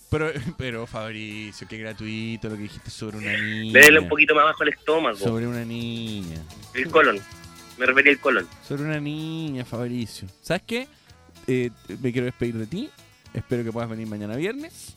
[0.09, 3.73] Pero, pero Fabricio, qué gratuito lo que dijiste sobre una niña.
[3.73, 6.37] Le duele un poquito más abajo el estómago, Sobre una niña.
[6.73, 7.19] el colon.
[7.77, 8.47] Me refería al colon.
[8.65, 10.27] Sobre una niña, Fabricio.
[10.41, 10.87] ¿Sabes qué?
[11.47, 12.89] Eh, me quiero despedir de ti.
[13.33, 14.95] Espero que puedas venir mañana viernes.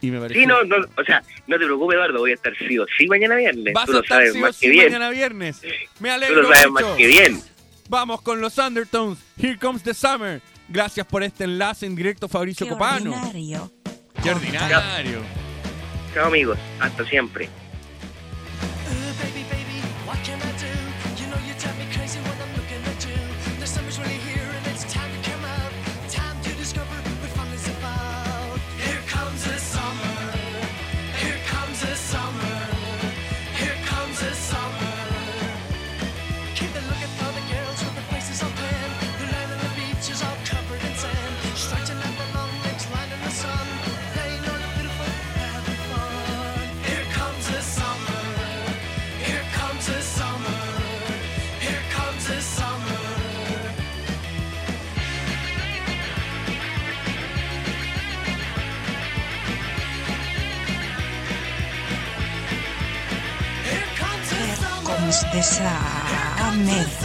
[0.00, 0.38] Y me parece.
[0.38, 3.06] Sí, no, no, o sea, no te preocupes, Eduardo, voy a estar sí o sí
[3.08, 3.72] mañana viernes.
[3.74, 4.84] Vas Tú a lo estar sabes sí o más sí que bien.
[4.86, 5.62] mañana viernes.
[5.98, 6.86] Me Tú alegro lo sabes mucho.
[6.88, 7.40] más que bien.
[7.88, 9.18] Vamos con los Undertones.
[9.40, 10.40] Here comes the summer.
[10.68, 13.12] Gracias por este enlace en directo, Fabricio Qué Copano.
[13.12, 13.70] ordinario.
[14.22, 15.20] Qué ordinario.
[16.14, 17.48] Chao amigos, hasta siempre.
[65.14, 65.70] tristeza
[66.64, 67.03] me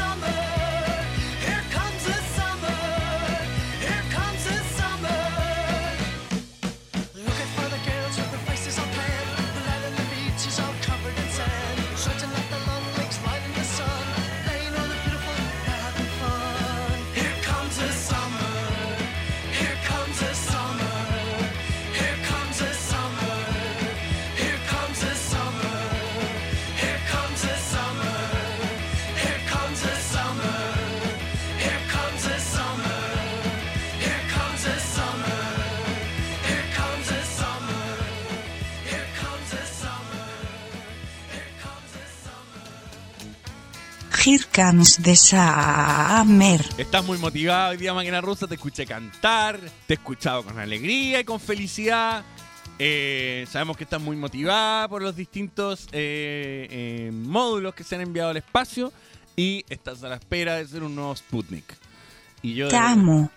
[44.59, 46.59] The summer.
[46.77, 48.45] Estás muy motivado hoy día, máquina rusa.
[48.45, 49.57] Te escuché cantar,
[49.87, 52.25] te he escuchado con alegría y con felicidad.
[52.77, 58.01] Eh, sabemos que estás muy motivada por los distintos eh, eh, módulos que se han
[58.01, 58.91] enviado al espacio
[59.37, 61.77] y estás a la espera de ser un nuevo Sputnik.
[62.41, 63.31] Y yo Te amo.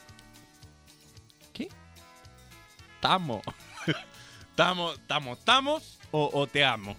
[3.01, 3.43] Tamo.
[4.57, 6.97] Tamo, tamo, tamos o, o te amo.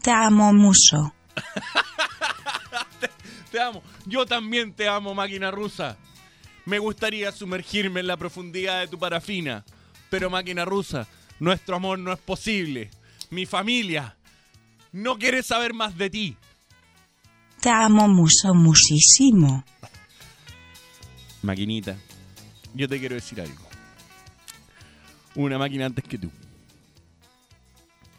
[0.00, 1.14] Te amo mucho.
[3.50, 3.82] Te amo.
[4.06, 5.96] Yo también te amo, máquina rusa.
[6.66, 9.64] Me gustaría sumergirme en la profundidad de tu parafina.
[10.08, 11.08] Pero, máquina rusa,
[11.40, 12.90] nuestro amor no es posible.
[13.30, 14.16] Mi familia
[14.92, 16.36] no quiere saber más de ti.
[17.60, 19.64] Te amo mucho, muchísimo.
[21.42, 21.96] Maquinita,
[22.74, 23.68] yo te quiero decir algo.
[25.34, 26.30] Una máquina antes que tú.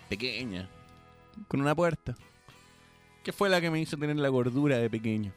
[0.10, 0.68] Pequeña.
[1.48, 2.16] Con una puerta.
[3.24, 5.32] Que fue la que me hizo tener la gordura de pequeño.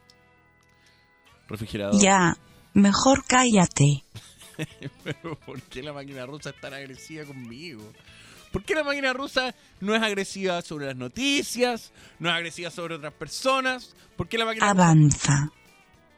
[1.48, 2.00] Refrigerador.
[2.00, 2.36] Ya,
[2.72, 4.04] mejor cállate.
[5.04, 7.82] Pero ¿por qué la máquina rusa es tan agresiva conmigo?
[8.52, 11.92] ¿Por qué la máquina rusa no es agresiva sobre las noticias?
[12.20, 13.94] ¿No es agresiva sobre otras personas?
[14.16, 15.50] ¿Por qué la máquina rusa- Avanza.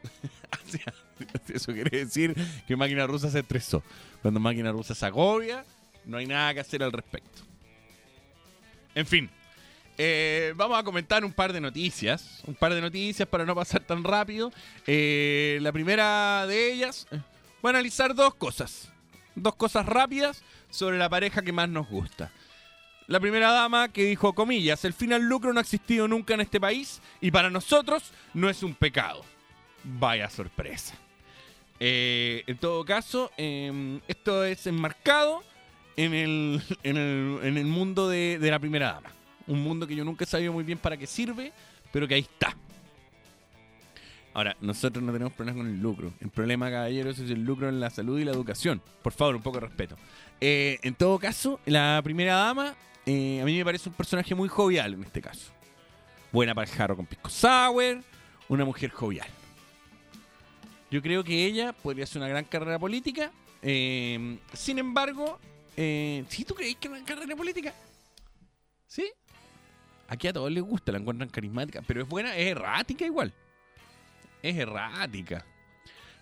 [1.53, 2.35] Eso quiere decir
[2.67, 3.81] que máquina rusa se estresó.
[4.21, 5.65] Cuando máquina rusa se agobia,
[6.05, 7.41] no hay nada que hacer al respecto.
[8.93, 9.29] En fin,
[9.97, 12.41] eh, vamos a comentar un par de noticias.
[12.45, 14.51] Un par de noticias para no pasar tan rápido.
[14.85, 17.19] Eh, la primera de ellas, eh,
[17.61, 18.91] voy a analizar dos cosas.
[19.35, 22.31] Dos cosas rápidas sobre la pareja que más nos gusta.
[23.07, 26.41] La primera dama que dijo, comillas, el fin al lucro no ha existido nunca en
[26.41, 29.23] este país y para nosotros no es un pecado.
[29.83, 30.95] Vaya sorpresa.
[31.79, 35.43] En todo caso, eh, esto es enmarcado
[35.95, 39.16] en el, en el, en el mundo de la primera dama.
[39.47, 41.53] Un mundo que yo nunca he sabido muy bien para qué sirve,
[41.91, 42.55] pero que ahí está.
[44.33, 46.13] Ahora, nosotros no tenemos problemas con el lucro.
[46.19, 48.81] El problema, caballeros, es el lucro en la salud y la educación.
[49.01, 49.95] Por favor, un poco de respeto.
[50.39, 52.75] Eh, en todo caso, la primera dama,
[53.05, 55.51] eh, a mí me parece un personaje muy jovial en este caso.
[56.31, 58.03] Buena para el jarro con pisco sour,
[58.47, 59.27] una mujer jovial.
[60.91, 63.31] Yo creo que ella podría hacer una gran carrera política.
[63.63, 65.39] eh, sin embargo,
[65.75, 67.73] eh, ¿sí tú crees que una carrera política?
[68.87, 69.05] ¿Sí?
[70.07, 73.33] Aquí a todos les gusta, la encuentran carismática, pero es buena, es errática igual.
[74.41, 75.45] Es errática.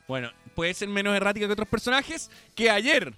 [0.07, 3.13] Bueno, puede ser menos errática que otros personajes que ayer,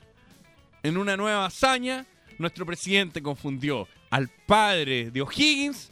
[0.83, 2.05] en una nueva hazaña,
[2.37, 5.89] nuestro presidente confundió al padre de O'Higgins.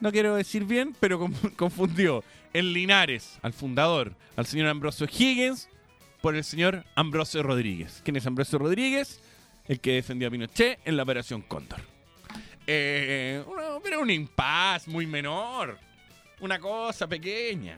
[0.00, 5.68] No quiero decir bien, pero con- confundió en Linares al fundador, al señor Ambrosio Higgins,
[6.20, 8.00] por el señor Ambrosio Rodríguez.
[8.04, 9.20] ¿Quién es Ambrosio Rodríguez?
[9.68, 11.80] El que defendió a Pinochet en la Operación Cóndor.
[12.72, 15.76] Eh, una, un impas muy menor.
[16.38, 17.76] Una cosa pequeña.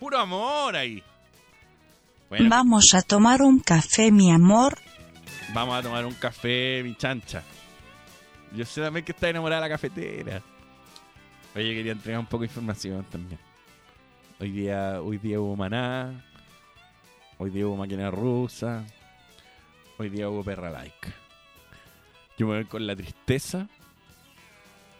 [0.00, 1.02] Puro amor ahí.
[2.30, 4.78] Vamos a tomar un café, mi amor.
[5.52, 7.42] Vamos a tomar un café, mi chancha.
[8.54, 10.42] Yo sé también que está enamorada de la cafetera.
[11.54, 13.38] Oye, quería entregar un poco de información también.
[14.40, 16.24] Hoy día, hoy día hubo maná.
[17.36, 18.82] Hoy día hubo máquina rusa.
[19.98, 21.08] Hoy día hubo perra laica.
[21.08, 21.27] Like.
[22.38, 23.68] Yo me voy con la tristeza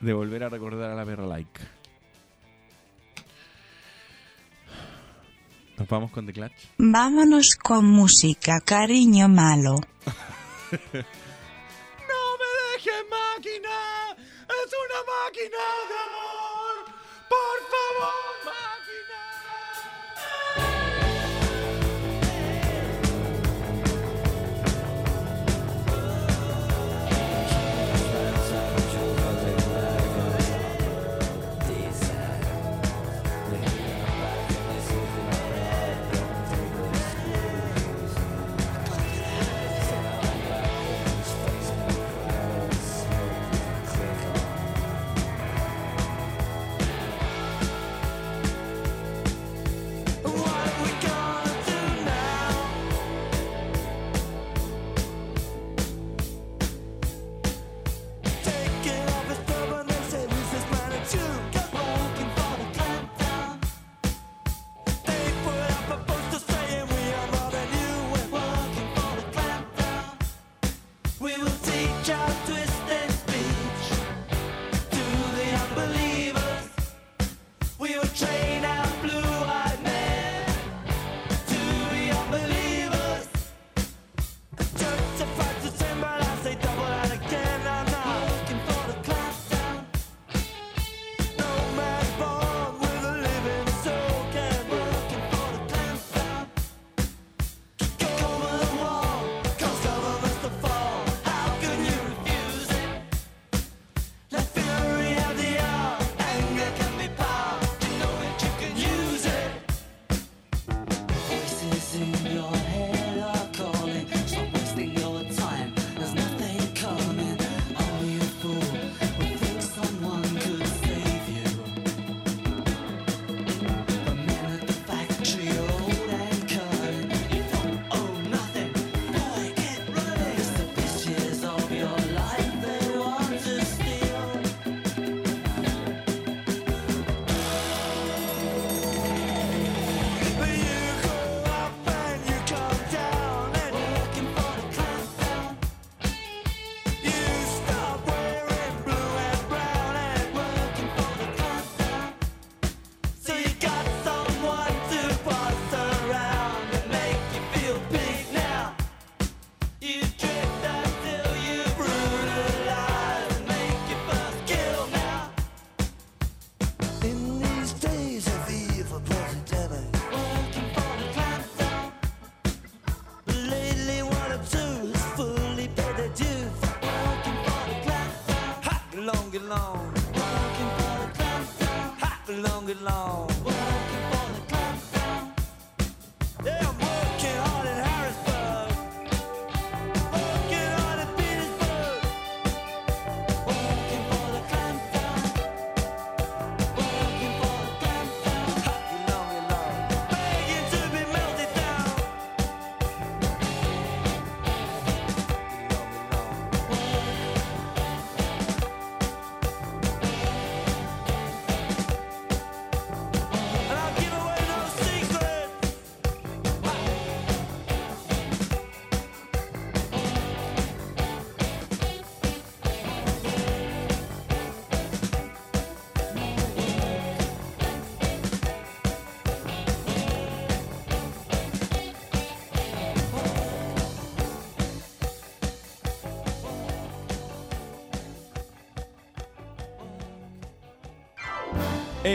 [0.01, 1.60] de volver a recordar a la perra like.
[5.77, 6.52] Nos vamos con The Clutch.
[6.78, 9.74] Vámonos con música, cariño malo.
[10.73, 16.93] no me dejes máquina, es una máquina de amor.
[17.28, 18.28] Por favor.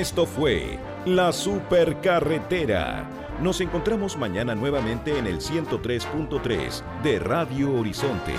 [0.04, 3.10] Esto fue La Supercarretera.
[3.42, 8.34] Nos encontramos mañana nuevamente en el 103.3 de Radio Horizonte.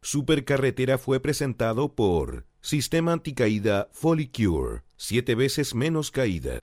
[0.00, 6.54] Supercarretera fue presentado por Sistema Anticaída Folicure, siete veces menos caída.